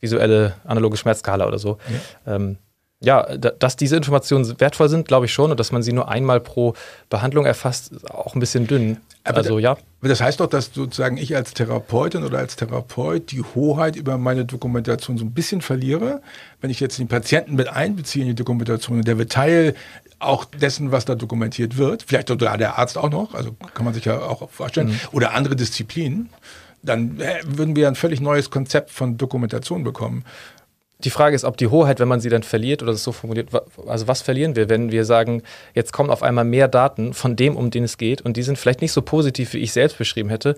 visuelle 0.00 0.54
analoge 0.64 0.96
Schmerzskala 0.96 1.46
oder 1.46 1.58
so. 1.58 1.78
Ja. 2.24 2.36
Ähm, 2.36 2.58
ja, 3.00 3.36
dass 3.36 3.76
diese 3.76 3.96
Informationen 3.96 4.58
wertvoll 4.60 4.88
sind, 4.88 5.06
glaube 5.06 5.26
ich 5.26 5.32
schon, 5.32 5.52
und 5.52 5.60
dass 5.60 5.70
man 5.70 5.82
sie 5.82 5.92
nur 5.92 6.08
einmal 6.08 6.40
pro 6.40 6.74
Behandlung 7.10 7.46
erfasst, 7.46 7.92
ist 7.92 8.10
auch 8.10 8.34
ein 8.34 8.40
bisschen 8.40 8.66
dünn. 8.66 8.96
Aber 9.22 9.38
also 9.38 9.58
ja. 9.60 9.76
Das 10.02 10.20
heißt 10.20 10.40
doch, 10.40 10.48
dass 10.48 10.72
sozusagen 10.72 11.16
ich 11.16 11.36
als 11.36 11.54
Therapeutin 11.54 12.24
oder 12.24 12.38
als 12.38 12.56
Therapeut 12.56 13.30
die 13.30 13.42
Hoheit 13.42 13.94
über 13.94 14.18
meine 14.18 14.44
Dokumentation 14.44 15.16
so 15.16 15.24
ein 15.24 15.32
bisschen 15.32 15.60
verliere, 15.60 16.22
wenn 16.60 16.70
ich 16.70 16.80
jetzt 16.80 16.98
den 16.98 17.08
Patienten 17.08 17.54
mit 17.54 17.68
einbeziehe 17.68 18.24
in 18.24 18.30
die 18.30 18.34
Dokumentation 18.34 18.98
und 18.98 19.06
der 19.06 19.18
wird 19.18 19.30
Teil 19.30 19.74
auch 20.18 20.44
dessen, 20.44 20.90
was 20.90 21.04
da 21.04 21.14
dokumentiert 21.14 21.76
wird, 21.76 22.02
vielleicht 22.02 22.28
sogar 22.28 22.58
der 22.58 22.78
Arzt 22.78 22.98
auch 22.98 23.10
noch, 23.10 23.34
also 23.34 23.52
kann 23.74 23.84
man 23.84 23.94
sich 23.94 24.06
ja 24.06 24.20
auch 24.20 24.50
vorstellen, 24.50 24.88
mhm. 24.88 25.00
oder 25.12 25.34
andere 25.34 25.54
Disziplinen, 25.54 26.30
dann 26.82 27.18
würden 27.44 27.76
wir 27.76 27.86
ein 27.86 27.94
völlig 27.94 28.20
neues 28.20 28.50
Konzept 28.50 28.90
von 28.90 29.18
Dokumentation 29.18 29.84
bekommen. 29.84 30.24
Die 31.04 31.10
Frage 31.10 31.36
ist, 31.36 31.44
ob 31.44 31.56
die 31.56 31.68
Hoheit, 31.68 32.00
wenn 32.00 32.08
man 32.08 32.20
sie 32.20 32.28
dann 32.28 32.42
verliert 32.42 32.82
oder 32.82 32.92
so 32.94 33.12
formuliert, 33.12 33.50
also 33.86 34.08
was 34.08 34.22
verlieren 34.22 34.56
wir, 34.56 34.68
wenn 34.68 34.90
wir 34.90 35.04
sagen, 35.04 35.42
jetzt 35.74 35.92
kommen 35.92 36.10
auf 36.10 36.22
einmal 36.22 36.44
mehr 36.44 36.66
Daten 36.66 37.14
von 37.14 37.36
dem, 37.36 37.56
um 37.56 37.70
den 37.70 37.84
es 37.84 37.98
geht 37.98 38.20
und 38.20 38.36
die 38.36 38.42
sind 38.42 38.58
vielleicht 38.58 38.80
nicht 38.80 38.92
so 38.92 39.02
positiv, 39.02 39.52
wie 39.52 39.58
ich 39.58 39.72
selbst 39.72 39.96
beschrieben 39.98 40.28
hätte. 40.28 40.56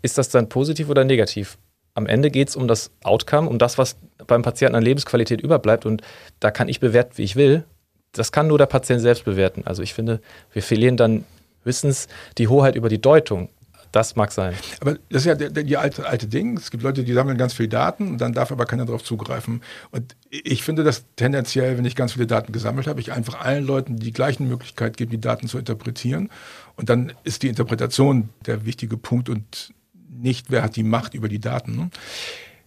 Ist 0.00 0.16
das 0.16 0.30
dann 0.30 0.48
positiv 0.48 0.88
oder 0.88 1.04
negativ? 1.04 1.58
Am 1.94 2.06
Ende 2.06 2.30
geht 2.30 2.48
es 2.48 2.56
um 2.56 2.68
das 2.68 2.90
Outcome, 3.04 3.50
um 3.50 3.58
das, 3.58 3.76
was 3.76 3.96
beim 4.26 4.42
Patienten 4.42 4.76
an 4.76 4.82
Lebensqualität 4.82 5.42
überbleibt 5.42 5.84
und 5.84 6.00
da 6.40 6.50
kann 6.50 6.68
ich 6.68 6.80
bewerten, 6.80 7.18
wie 7.18 7.24
ich 7.24 7.36
will 7.36 7.64
das 8.12 8.30
kann 8.30 8.46
nur 8.46 8.58
der 8.58 8.66
Patient 8.66 9.00
selbst 9.00 9.24
bewerten. 9.24 9.62
Also 9.64 9.82
ich 9.82 9.94
finde, 9.94 10.20
wir 10.52 10.62
verlieren 10.62 10.96
dann 10.96 11.24
höchstens 11.64 12.08
die 12.38 12.48
Hoheit 12.48 12.76
über 12.76 12.88
die 12.88 13.00
Deutung. 13.00 13.48
Das 13.92 14.16
mag 14.16 14.32
sein. 14.32 14.54
Aber 14.80 14.96
das 15.10 15.22
ist 15.22 15.26
ja 15.26 15.34
die, 15.34 15.64
die 15.64 15.76
alte, 15.76 16.06
alte 16.06 16.26
Ding. 16.26 16.56
Es 16.56 16.70
gibt 16.70 16.82
Leute, 16.82 17.04
die 17.04 17.12
sammeln 17.12 17.36
ganz 17.36 17.52
viel 17.52 17.68
Daten 17.68 18.08
und 18.08 18.20
dann 18.22 18.32
darf 18.32 18.50
aber 18.50 18.64
keiner 18.64 18.86
darauf 18.86 19.04
zugreifen. 19.04 19.62
Und 19.90 20.16
ich 20.30 20.64
finde 20.64 20.82
das 20.82 21.04
tendenziell, 21.16 21.76
wenn 21.76 21.84
ich 21.84 21.94
ganz 21.94 22.14
viele 22.14 22.26
Daten 22.26 22.52
gesammelt 22.52 22.86
habe, 22.86 23.00
ich 23.00 23.12
einfach 23.12 23.40
allen 23.40 23.66
Leuten 23.66 23.96
die 23.96 24.12
gleichen 24.12 24.48
Möglichkeit 24.48 24.96
gebe, 24.96 25.10
die 25.10 25.20
Daten 25.20 25.46
zu 25.46 25.58
interpretieren. 25.58 26.30
Und 26.74 26.88
dann 26.88 27.12
ist 27.22 27.42
die 27.42 27.48
Interpretation 27.48 28.30
der 28.46 28.64
wichtige 28.64 28.96
Punkt 28.96 29.28
und 29.28 29.74
nicht, 30.10 30.50
wer 30.50 30.62
hat 30.62 30.76
die 30.76 30.84
Macht 30.84 31.12
über 31.12 31.28
die 31.28 31.40
Daten. 31.40 31.76
Ne? 31.76 31.90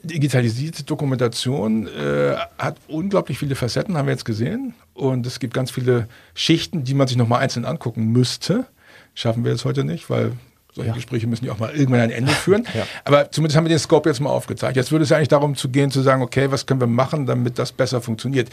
digitalisierte 0.03 0.83
Dokumentation 0.83 1.87
äh, 1.87 2.35
hat 2.57 2.77
unglaublich 2.87 3.39
viele 3.39 3.55
Facetten, 3.55 3.97
haben 3.97 4.05
wir 4.05 4.13
jetzt 4.13 4.25
gesehen. 4.25 4.75
Und 4.93 5.25
es 5.25 5.39
gibt 5.39 5.53
ganz 5.53 5.71
viele 5.71 6.07
Schichten, 6.33 6.83
die 6.83 6.93
man 6.93 7.07
sich 7.07 7.17
nochmal 7.17 7.41
einzeln 7.41 7.65
angucken 7.65 8.11
müsste. 8.11 8.65
Schaffen 9.13 9.43
wir 9.43 9.51
jetzt 9.51 9.65
heute 9.65 9.83
nicht, 9.83 10.09
weil 10.09 10.33
solche 10.75 10.89
ja. 10.89 10.95
Gespräche 10.95 11.25
müssen 11.25 11.45
ja 11.45 11.53
auch 11.53 11.59
mal 11.59 11.73
irgendwann 11.73 12.01
ein 12.01 12.11
Ende 12.11 12.33
führen. 12.33 12.67
ja. 12.73 12.85
Aber 13.05 13.31
zumindest 13.31 13.57
haben 13.57 13.63
wir 13.63 13.69
den 13.69 13.79
Scope 13.79 14.09
jetzt 14.09 14.19
mal 14.19 14.29
aufgezeigt. 14.29 14.75
Jetzt 14.75 14.91
würde 14.91 15.03
es 15.03 15.11
eigentlich 15.11 15.29
darum 15.29 15.55
zu 15.55 15.69
gehen, 15.69 15.89
zu 15.89 16.01
sagen, 16.01 16.21
okay, 16.21 16.51
was 16.51 16.65
können 16.65 16.81
wir 16.81 16.87
machen, 16.87 17.25
damit 17.25 17.57
das 17.57 17.71
besser 17.71 18.01
funktioniert. 18.01 18.49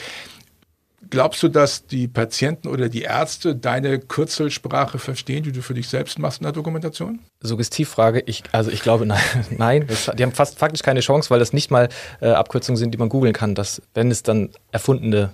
Glaubst 1.11 1.43
du, 1.43 1.49
dass 1.49 1.87
die 1.87 2.09
Patienten 2.09 2.69
oder 2.69 2.89
die 2.89 3.03
Ärzte 3.03 3.57
deine 3.57 3.99
Kürzelsprache 3.99 4.99
verstehen, 4.99 5.43
die 5.43 5.53
du 5.53 5.61
für 5.61 5.75
dich 5.75 5.89
selbst 5.89 6.19
machst 6.19 6.41
in 6.41 6.45
der 6.45 6.53
Dokumentation? 6.53 7.19
Suggestivfrage. 7.41 8.23
Ich, 8.25 8.45
also 8.53 8.71
ich 8.71 8.81
glaube, 8.81 9.05
nein. 9.07 9.21
nein 9.51 9.87
das, 9.89 10.11
die 10.17 10.23
haben 10.23 10.33
fast 10.33 10.59
faktisch 10.59 10.83
keine 10.83 11.01
Chance, 11.01 11.29
weil 11.29 11.41
das 11.41 11.53
nicht 11.53 11.71
mal 11.71 11.89
äh, 12.21 12.29
Abkürzungen 12.29 12.79
sind, 12.79 12.93
die 12.95 12.99
man 12.99 13.09
googeln 13.09 13.35
kann. 13.35 13.55
Dass, 13.55 13.83
wenn 13.95 14.11
es 14.11 14.23
dann 14.23 14.51
erfundene 14.71 15.33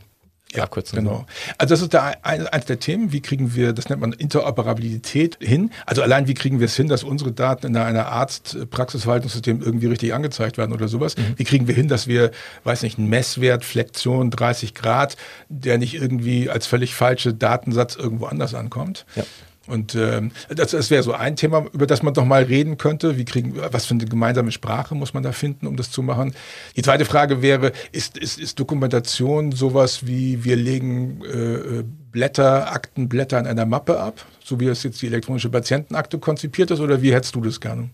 ja, 0.54 0.64
Abkürzung. 0.64 0.98
Genau. 0.98 1.26
Also 1.58 1.74
das 1.74 1.82
ist 1.82 1.92
der, 1.92 2.24
eines 2.24 2.64
der 2.64 2.78
Themen, 2.80 3.12
wie 3.12 3.20
kriegen 3.20 3.54
wir, 3.54 3.72
das 3.74 3.88
nennt 3.90 4.00
man 4.00 4.12
Interoperabilität 4.12 5.36
hin. 5.40 5.70
Also 5.84 6.02
allein 6.02 6.26
wie 6.26 6.34
kriegen 6.34 6.58
wir 6.58 6.66
es 6.66 6.76
hin, 6.76 6.88
dass 6.88 7.04
unsere 7.04 7.32
Daten 7.32 7.66
in 7.66 7.76
einer 7.76 8.06
Arzt-Praxisverwaltungssystem 8.06 9.60
irgendwie 9.60 9.86
richtig 9.86 10.14
angezeigt 10.14 10.56
werden 10.56 10.72
oder 10.72 10.88
sowas. 10.88 11.16
Mhm. 11.16 11.34
Wie 11.36 11.44
kriegen 11.44 11.68
wir 11.68 11.74
hin, 11.74 11.88
dass 11.88 12.06
wir, 12.06 12.30
weiß 12.64 12.82
nicht, 12.82 12.98
einen 12.98 13.08
Messwert, 13.08 13.64
Flexion 13.64 14.30
30 14.30 14.74
Grad, 14.74 15.16
der 15.50 15.76
nicht 15.76 15.94
irgendwie 15.94 16.48
als 16.48 16.66
völlig 16.66 16.94
falsche 16.94 17.34
Datensatz 17.34 17.96
irgendwo 17.96 18.26
anders 18.26 18.54
ankommt. 18.54 19.04
Ja. 19.16 19.24
Und 19.68 19.94
ähm, 19.94 20.32
das, 20.48 20.72
das 20.72 20.90
wäre 20.90 21.02
so 21.02 21.12
ein 21.12 21.36
Thema, 21.36 21.66
über 21.72 21.86
das 21.86 22.02
man 22.02 22.14
doch 22.14 22.24
mal 22.24 22.42
reden 22.42 22.78
könnte. 22.78 23.18
Wie 23.18 23.24
kriegen, 23.24 23.54
was 23.70 23.86
für 23.86 23.94
eine 23.94 24.04
gemeinsame 24.04 24.52
Sprache 24.52 24.94
muss 24.94 25.14
man 25.14 25.22
da 25.22 25.32
finden, 25.32 25.66
um 25.66 25.76
das 25.76 25.90
zu 25.90 26.02
machen? 26.02 26.34
Die 26.76 26.82
zweite 26.82 27.04
Frage 27.04 27.42
wäre, 27.42 27.72
ist, 27.92 28.18
ist, 28.18 28.38
ist 28.38 28.58
Dokumentation 28.58 29.52
sowas 29.52 30.06
wie, 30.06 30.44
wir 30.44 30.56
legen 30.56 31.22
äh, 31.24 31.84
Blätter, 32.10 32.72
Aktenblätter 32.72 33.38
in 33.38 33.46
einer 33.46 33.66
Mappe 33.66 34.00
ab, 34.00 34.24
so 34.42 34.58
wie 34.58 34.66
es 34.66 34.82
jetzt 34.82 35.00
die 35.02 35.06
elektronische 35.06 35.50
Patientenakte 35.50 36.18
konzipiert 36.18 36.70
ist, 36.70 36.80
oder 36.80 37.02
wie 37.02 37.12
hättest 37.12 37.34
du 37.34 37.40
das 37.40 37.60
gerne? 37.60 37.90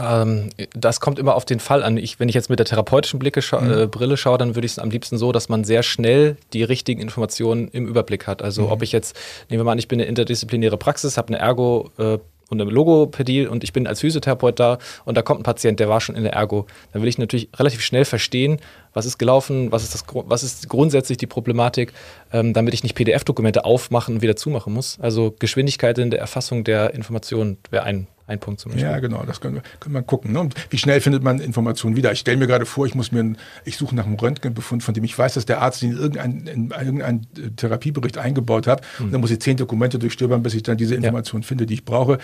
Ähm, 0.00 0.50
das 0.74 1.00
kommt 1.00 1.18
immer 1.18 1.34
auf 1.34 1.44
den 1.44 1.60
Fall 1.60 1.82
an. 1.82 1.96
Ich, 1.96 2.20
wenn 2.20 2.28
ich 2.28 2.34
jetzt 2.34 2.50
mit 2.50 2.58
der 2.58 2.66
therapeutischen 2.66 3.18
Blicke 3.18 3.42
scha 3.42 3.60
mhm. 3.60 3.72
äh, 3.72 3.86
Brille 3.86 4.16
schaue, 4.16 4.38
dann 4.38 4.54
würde 4.54 4.66
ich 4.66 4.72
es 4.72 4.78
am 4.78 4.90
liebsten 4.90 5.18
so, 5.18 5.32
dass 5.32 5.48
man 5.48 5.64
sehr 5.64 5.82
schnell 5.82 6.36
die 6.52 6.62
richtigen 6.62 7.00
Informationen 7.00 7.68
im 7.68 7.86
Überblick 7.86 8.26
hat. 8.26 8.42
Also 8.42 8.62
mhm. 8.62 8.72
ob 8.72 8.82
ich 8.82 8.92
jetzt, 8.92 9.16
nehmen 9.48 9.60
wir 9.60 9.64
mal 9.64 9.72
an, 9.72 9.78
ich 9.78 9.88
bin 9.88 10.00
eine 10.00 10.08
interdisziplinäre 10.08 10.76
Praxis, 10.76 11.16
habe 11.16 11.28
eine 11.28 11.38
Ergo- 11.38 11.90
äh, 11.98 12.18
und 12.50 12.60
eine 12.60 12.70
Logopädie 12.70 13.46
und 13.46 13.64
ich 13.64 13.72
bin 13.72 13.86
als 13.86 14.00
Physiotherapeut 14.00 14.58
da 14.58 14.78
und 15.04 15.16
da 15.16 15.22
kommt 15.22 15.40
ein 15.40 15.44
Patient, 15.44 15.78
der 15.78 15.88
war 15.88 16.00
schon 16.00 16.16
in 16.16 16.24
der 16.24 16.32
Ergo. 16.32 16.66
Dann 16.92 17.00
will 17.00 17.08
ich 17.08 17.16
natürlich 17.16 17.48
relativ 17.56 17.80
schnell 17.80 18.04
verstehen, 18.04 18.58
was 18.92 19.06
ist 19.06 19.18
gelaufen, 19.18 19.70
was 19.70 19.84
ist, 19.84 19.94
das, 19.94 20.04
was 20.12 20.42
ist 20.42 20.68
grundsätzlich 20.68 21.16
die 21.16 21.28
Problematik, 21.28 21.92
ähm, 22.32 22.52
damit 22.52 22.74
ich 22.74 22.82
nicht 22.82 22.96
PDF-Dokumente 22.96 23.64
aufmachen 23.64 24.16
und 24.16 24.22
wieder 24.22 24.36
zumachen 24.36 24.72
muss. 24.72 24.98
Also 25.00 25.34
Geschwindigkeit 25.38 25.96
in 25.98 26.10
der 26.10 26.18
Erfassung 26.18 26.64
der 26.64 26.92
Informationen 26.92 27.58
wäre 27.70 27.84
ein 27.84 28.08
ein 28.30 28.38
Punkt 28.38 28.60
zum 28.60 28.70
Beispiel. 28.70 28.88
Ja, 28.88 28.98
genau, 29.00 29.24
das 29.24 29.40
können 29.40 29.56
wir, 29.56 29.62
können 29.80 29.94
wir 29.94 30.02
gucken. 30.02 30.32
Ne? 30.32 30.40
Und 30.40 30.54
wie 30.70 30.78
schnell 30.78 31.00
findet 31.00 31.24
man 31.24 31.40
Informationen 31.40 31.96
wieder? 31.96 32.12
Ich 32.12 32.20
stelle 32.20 32.36
mir 32.36 32.46
gerade 32.46 32.64
vor, 32.64 32.86
ich 32.86 32.94
muss 32.94 33.10
mir, 33.10 33.20
einen, 33.20 33.38
ich 33.64 33.76
suche 33.76 33.94
nach 33.94 34.06
einem 34.06 34.14
Röntgenbefund, 34.14 34.82
von 34.84 34.94
dem 34.94 35.02
ich 35.02 35.18
weiß, 35.18 35.34
dass 35.34 35.46
der 35.46 35.60
Arzt 35.60 35.82
ihn 35.82 35.92
in 35.92 35.98
irgendeinen 35.98 36.46
in 36.46 36.70
irgendein 36.70 37.26
Therapiebericht 37.56 38.18
eingebaut 38.18 38.68
hat. 38.68 38.82
Mhm. 38.98 39.06
Und 39.06 39.12
dann 39.12 39.20
muss 39.20 39.32
ich 39.32 39.40
zehn 39.40 39.56
Dokumente 39.56 39.98
durchstöbern, 39.98 40.42
bis 40.42 40.54
ich 40.54 40.62
dann 40.62 40.76
diese 40.76 40.94
Information 40.94 41.42
ja. 41.42 41.46
finde, 41.46 41.66
die 41.66 41.74
ich 41.74 41.84
brauche. 41.84 42.18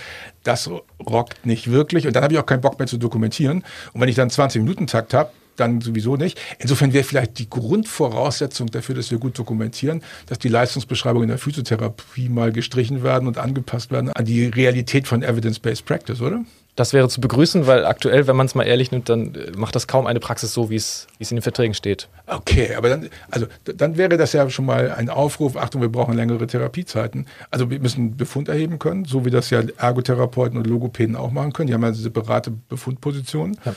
Das 0.44 0.70
rockt 1.04 1.44
nicht 1.44 1.70
wirklich. 1.70 2.06
Und 2.06 2.14
dann 2.14 2.22
habe 2.22 2.34
ich 2.34 2.38
auch 2.38 2.46
keinen 2.46 2.60
Bock 2.60 2.78
mehr 2.78 2.86
zu 2.86 2.98
dokumentieren. 2.98 3.64
Und 3.92 4.00
wenn 4.00 4.08
ich 4.08 4.16
dann 4.16 4.30
20 4.30 4.62
Minuten 4.62 4.86
Takt 4.86 5.12
habe, 5.12 5.30
dann 5.56 5.80
sowieso 5.80 6.16
nicht. 6.16 6.38
Insofern 6.58 6.92
wäre 6.92 7.04
vielleicht 7.04 7.38
die 7.38 7.50
Grundvoraussetzung 7.50 8.70
dafür, 8.70 8.94
dass 8.94 9.10
wir 9.10 9.18
gut 9.18 9.38
dokumentieren, 9.38 10.02
dass 10.26 10.38
die 10.38 10.48
Leistungsbeschreibungen 10.48 11.24
in 11.24 11.30
der 11.30 11.38
Physiotherapie 11.38 12.28
mal 12.28 12.52
gestrichen 12.52 13.02
werden 13.02 13.28
und 13.28 13.38
angepasst 13.38 13.90
werden 13.90 14.10
an 14.10 14.24
die 14.24 14.46
Realität 14.46 15.06
von 15.06 15.22
Evidence-Based 15.22 15.84
Practice, 15.84 16.20
oder? 16.20 16.44
Das 16.76 16.92
wäre 16.92 17.08
zu 17.08 17.22
begrüßen, 17.22 17.66
weil 17.66 17.86
aktuell, 17.86 18.26
wenn 18.26 18.36
man 18.36 18.44
es 18.44 18.54
mal 18.54 18.64
ehrlich 18.64 18.90
nimmt, 18.90 19.08
dann 19.08 19.34
äh, 19.34 19.50
macht 19.56 19.74
das 19.74 19.86
kaum 19.86 20.06
eine 20.06 20.20
Praxis 20.20 20.52
so, 20.52 20.68
wie 20.68 20.76
es 20.76 21.06
in 21.18 21.36
den 21.36 21.42
Verträgen 21.42 21.72
steht. 21.72 22.08
Okay, 22.26 22.74
aber 22.74 22.90
dann, 22.90 23.08
also, 23.30 23.46
dann 23.64 23.96
wäre 23.96 24.18
das 24.18 24.34
ja 24.34 24.48
schon 24.50 24.66
mal 24.66 24.92
ein 24.92 25.08
Aufruf, 25.08 25.56
Achtung, 25.56 25.80
wir 25.80 25.88
brauchen 25.88 26.14
längere 26.14 26.46
Therapiezeiten. 26.46 27.26
Also 27.50 27.70
wir 27.70 27.80
müssen 27.80 28.18
Befund 28.18 28.48
erheben 28.48 28.78
können, 28.78 29.06
so 29.06 29.24
wie 29.24 29.30
das 29.30 29.48
ja 29.48 29.62
Ergotherapeuten 29.78 30.58
und 30.58 30.66
Logopäden 30.66 31.16
auch 31.16 31.30
machen 31.30 31.54
können. 31.54 31.68
Die 31.68 31.74
haben 31.74 31.82
ja 31.82 31.94
separate 31.94 32.50
Befundpositionen. 32.50 33.56
Ja 33.64 33.74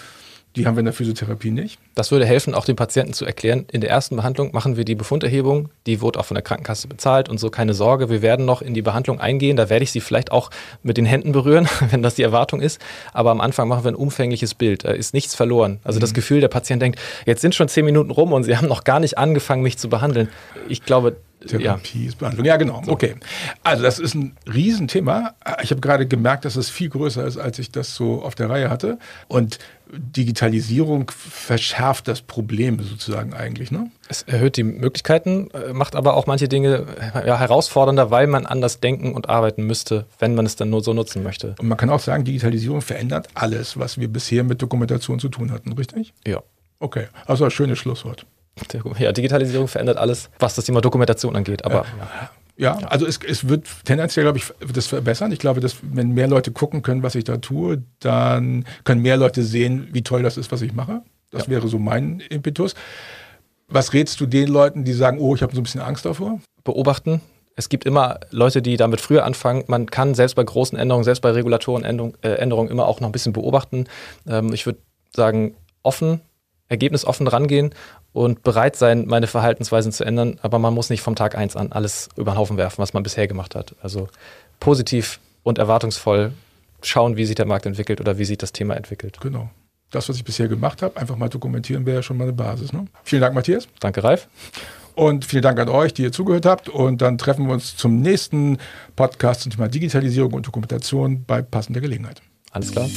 Die 0.56 0.66
haben 0.66 0.76
wir 0.76 0.80
in 0.80 0.86
der 0.86 0.94
Physiotherapie 0.94 1.52
nicht. 1.52 1.80
Das 1.94 2.12
würde 2.12 2.26
helfen, 2.26 2.56
auch 2.56 2.66
den 2.66 2.76
Patienten 2.76 3.14
zu 3.14 3.24
erklären, 3.24 3.66
in 3.72 3.82
der 3.82 3.92
ersten 3.92 4.16
Behandlung 4.16 4.52
machen 4.52 4.78
wir 4.78 4.84
die 4.84 4.96
Befunderhebung, 4.96 5.70
die 5.86 6.02
wurde 6.02 6.20
auch 6.20 6.26
von 6.26 6.36
der 6.36 6.42
Krankenkasse 6.42 6.88
bezahlt 6.88 7.30
und 7.30 7.40
so 7.40 7.52
keine 7.52 7.76
Sorge, 7.76 8.10
wir 8.10 8.24
werden 8.24 8.46
noch 8.46 8.64
in 8.64 8.74
die 8.74 8.82
Behandlung 8.82 9.20
eingehen, 9.20 9.58
da 9.58 9.70
werde 9.70 9.84
ich 9.84 9.92
Sie 9.92 10.02
vielleicht 10.02 10.32
auch 10.32 10.50
mit 10.82 10.98
den 10.98 11.06
Händen 11.06 11.34
berühren, 11.34 11.68
wenn 11.92 12.02
das 12.02 12.16
die 12.16 12.24
Erwartung 12.24 12.62
ist, 12.62 12.82
aber 13.14 13.30
am 13.30 13.42
Anfang 13.42 13.68
machen 13.68 13.84
wir 13.84 13.92
ein 13.92 13.96
umfängliches 13.96 14.56
Bild, 14.56 14.86
da 14.86 14.90
ist 14.90 15.14
nichts 15.14 15.36
verloren. 15.36 15.80
Also 15.84 15.98
mhm. 16.00 16.02
das 16.02 16.14
Gefühl, 16.16 16.42
der 16.42 16.48
Patient 16.48 16.82
denkt, 16.82 17.00
jetzt 17.28 17.42
sind 17.42 17.54
schon 17.54 17.68
zehn 17.68 17.86
Minuten 17.86 18.10
rum 18.10 18.34
und 18.34 18.44
Sie 18.44 18.58
haben 18.58 18.68
noch 18.68 18.84
gar 18.84 19.00
nicht 19.00 19.20
angefangen, 19.20 19.62
mich 19.62 19.78
zu 19.78 19.88
behandeln. 19.88 20.30
Ich 20.68 20.84
glaube, 20.84 21.18
Therapie 21.48 22.04
ja. 22.04 22.10
ist 22.10 22.18
Behandlung. 22.18 22.46
Ja, 22.46 22.58
genau. 22.58 22.82
Okay. 22.88 23.16
Also 23.64 23.84
das 23.84 24.00
ist 24.00 24.14
ein 24.14 24.36
Riesenthema. 24.52 25.36
Ich 25.62 25.72
habe 25.72 25.82
gerade 25.82 26.06
gemerkt, 26.06 26.46
dass 26.46 26.56
es 26.56 26.70
viel 26.70 26.90
größer 26.90 27.26
ist, 27.26 27.38
als 27.38 27.60
ich 27.60 27.72
das 27.72 27.96
so 27.96 28.22
auf 28.22 28.36
der 28.36 28.50
Reihe 28.50 28.70
hatte. 28.70 29.00
Und 29.28 29.60
Digitalisierung 29.92 31.10
verschärft 31.10 32.08
das 32.08 32.22
Problem 32.22 32.80
sozusagen 32.82 33.34
eigentlich. 33.34 33.72
Ne? 33.72 33.90
Es 34.08 34.22
erhöht 34.24 34.58
die 34.58 34.64
Möglichkeiten, 34.64 35.50
äh, 35.52 35.74
macht 35.74 35.96
aber 35.96 36.16
auch 36.16 36.28
manche 36.28 36.48
Dinge 36.48 36.86
ja, 37.26 37.40
herausfordernder, 37.40 38.12
weil 38.12 38.28
man 38.28 38.46
anders 38.46 38.80
denken 38.82 39.14
und 39.14 39.30
arbeiten 39.30 39.66
müsste, 39.66 40.06
wenn 40.20 40.36
man 40.36 40.46
es 40.46 40.56
dann 40.56 40.70
nur 40.70 40.84
so 40.84 40.94
nutzen 40.94 41.24
möchte. 41.24 41.56
Und 41.60 41.68
man 41.68 41.78
kann 41.78 41.90
auch 41.90 42.00
sagen, 42.00 42.24
Digitalisierung 42.24 42.82
verändert 42.82 43.30
alles, 43.34 43.80
was 43.80 43.98
wir 43.98 44.10
bisher 44.10 44.44
mit 44.44 44.62
Dokumentation 44.62 45.20
zu 45.20 45.30
tun 45.30 45.52
hatten, 45.52 45.74
richtig? 45.74 46.14
Ja. 46.28 46.44
Okay, 46.80 47.08
also 47.26 47.46
ein 47.46 47.52
schönes 47.52 47.80
Schlusswort. 47.80 48.26
Ja, 48.98 49.12
Digitalisierung 49.12 49.68
verändert 49.68 49.98
alles, 49.98 50.30
was 50.40 50.56
das 50.56 50.66
Thema 50.66 50.82
Dokumentation 50.82 51.36
angeht. 51.36 51.66
Aber 51.66 51.86
ja. 51.98 52.30
Ja, 52.60 52.78
also 52.90 53.06
es, 53.06 53.20
es 53.26 53.48
wird 53.48 53.66
tendenziell, 53.86 54.26
glaube 54.26 54.38
ich, 54.38 54.52
das 54.74 54.88
verbessern. 54.88 55.32
Ich 55.32 55.40
glaube, 55.40 55.62
dass 55.62 55.78
wenn 55.82 56.14
mehr 56.14 56.28
Leute 56.28 56.52
gucken 56.52 56.82
können, 56.82 57.04
was 57.04 57.16
ich 57.16 57.24
da 57.24 57.38
tue, 57.38 57.84
dann 58.02 58.66
können 58.84 59.02
mehr 59.02 59.16
Leute 59.16 59.44
sehen, 59.44 59.88
wie 59.94 60.02
toll 60.02 60.24
das 60.24 60.36
ist, 60.36 60.52
was 60.52 60.62
ich 60.62 60.74
mache. 60.74 61.02
Das 61.32 61.44
ja. 61.46 61.52
wäre 61.52 61.70
so 61.70 61.80
mein 61.80 62.20
Impetus. 62.20 62.76
Was 63.70 63.94
rätst 63.94 64.20
du 64.20 64.26
den 64.26 64.50
Leuten, 64.50 64.84
die 64.84 64.92
sagen, 64.92 65.20
oh, 65.20 65.36
ich 65.36 65.42
habe 65.42 65.56
so 65.56 65.62
ein 65.62 65.64
bisschen 65.64 65.80
Angst 65.80 66.04
davor? 66.04 66.42
Beobachten. 66.66 67.22
Es 67.56 67.70
gibt 67.70 67.86
immer 67.86 68.20
Leute, 68.30 68.62
die 68.62 68.76
damit 68.76 69.00
früher 69.00 69.24
anfangen. 69.24 69.64
Man 69.68 69.86
kann 69.86 70.14
selbst 70.14 70.36
bei 70.36 70.44
großen 70.44 70.78
Änderungen, 70.78 71.06
selbst 71.06 71.22
bei 71.22 71.32
Regulatorenänderungen 71.32 72.18
äh, 72.24 72.72
immer 72.72 72.88
auch 72.88 73.00
noch 73.00 73.08
ein 73.08 73.14
bisschen 73.14 73.32
beobachten. 73.32 73.86
Ähm, 74.28 74.52
ich 74.52 74.66
würde 74.66 74.80
sagen, 75.16 75.56
offen, 75.82 76.20
ergebnisoffen 76.68 77.28
rangehen 77.28 77.74
und 78.14 78.44
bereit 78.44 78.76
sein, 78.76 79.06
meine 79.08 79.28
Verhaltensweisen 79.28 79.92
zu 79.92 80.04
ändern. 80.04 80.40
Aber 80.42 80.60
man 80.60 80.74
muss 80.74 80.90
nicht 80.90 81.02
vom 81.02 81.16
Tag 81.16 81.36
eins 81.36 81.56
an 81.56 81.72
alles 81.72 82.10
über 82.16 82.32
den 82.32 82.38
Haufen 82.38 82.58
werfen, 82.58 82.82
was 82.82 82.94
man 82.94 83.04
bisher 83.04 83.28
gemacht 83.28 83.56
hat. 83.56 83.76
Also 83.82 84.08
positiv 84.60 85.20
und 85.44 85.58
erwartungsvoll 85.58 86.34
schauen, 86.82 87.18
wie 87.18 87.26
sich 87.26 87.36
der 87.36 87.46
Markt 87.46 87.66
entwickelt 87.66 88.02
oder 88.02 88.18
wie 88.18 88.26
sich 88.26 88.38
das 88.38 88.52
Thema 88.52 88.76
entwickelt. 88.76 89.20
Genau. 89.22 89.50
Das, 89.92 90.08
was 90.08 90.18
ich 90.18 90.24
bisher 90.24 90.48
gemacht 90.48 90.82
habe, 90.82 90.98
einfach 91.00 91.16
mal 91.16 91.30
dokumentieren, 91.30 91.86
wäre 91.86 91.98
ja 91.98 92.04
schon 92.04 92.18
mal 92.18 92.26
eine 92.26 92.34
Basis. 92.34 92.74
Ne? 92.74 92.86
Vielen 93.04 93.22
Dank, 93.22 93.34
Matthias. 93.34 93.68
Danke, 93.80 94.04
Ralf. 94.04 94.28
Und 94.94 95.26
vielen 95.26 95.42
Dank 95.42 95.60
an 95.60 95.70
euch, 95.70 95.94
die 95.94 96.04
ihr 96.04 96.12
zugehört 96.12 96.46
habt. 96.46 96.70
Und 96.70 97.02
dann 97.02 97.18
treffen 97.18 97.48
wir 97.48 97.54
uns 97.54 97.76
zum 97.76 98.02
nächsten 98.02 98.58
Podcast 98.96 99.42
zum 99.42 99.52
Thema 99.52 99.68
Digitalisierung 99.68 100.34
und 100.34 100.46
Dokumentation 100.46 101.24
bei 101.26 101.42
passender 101.42 101.82
Gelegenheit. 101.82 102.22
Alles 102.52 102.72
klar. 102.72 102.90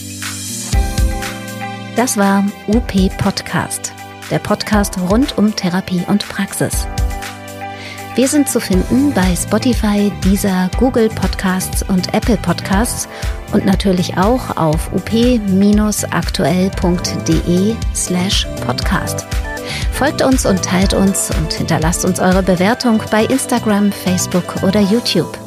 Das 1.96 2.16
war 2.16 2.44
UP 2.66 3.18
Podcast 3.18 3.92
der 4.32 4.40
Podcast 4.40 4.98
rund 5.10 5.36
um 5.36 5.54
Therapie 5.54 6.02
und 6.08 6.26
Praxis. 6.26 6.86
Wir 8.14 8.28
sind 8.28 8.48
zu 8.48 8.60
finden 8.60 9.12
bei 9.12 9.36
Spotify, 9.36 10.10
Deezer, 10.24 10.70
Google 10.78 11.10
Podcasts 11.10 11.82
und 11.82 12.14
Apple 12.14 12.38
Podcasts 12.38 13.06
und 13.52 13.66
natürlich 13.66 14.16
auch 14.16 14.56
auf 14.56 14.90
up-aktuell.de 14.92 17.76
slash 17.94 18.46
podcast. 18.66 19.26
Folgt 19.92 20.22
uns 20.22 20.46
und 20.46 20.62
teilt 20.62 20.94
uns 20.94 21.30
und 21.36 21.52
hinterlasst 21.52 22.06
uns 22.06 22.18
eure 22.18 22.42
Bewertung 22.42 23.02
bei 23.10 23.24
Instagram, 23.24 23.92
Facebook 23.92 24.62
oder 24.62 24.80
YouTube. 24.80 25.38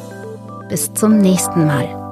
Bis 0.68 0.94
zum 0.94 1.18
nächsten 1.18 1.66
Mal. 1.66 2.05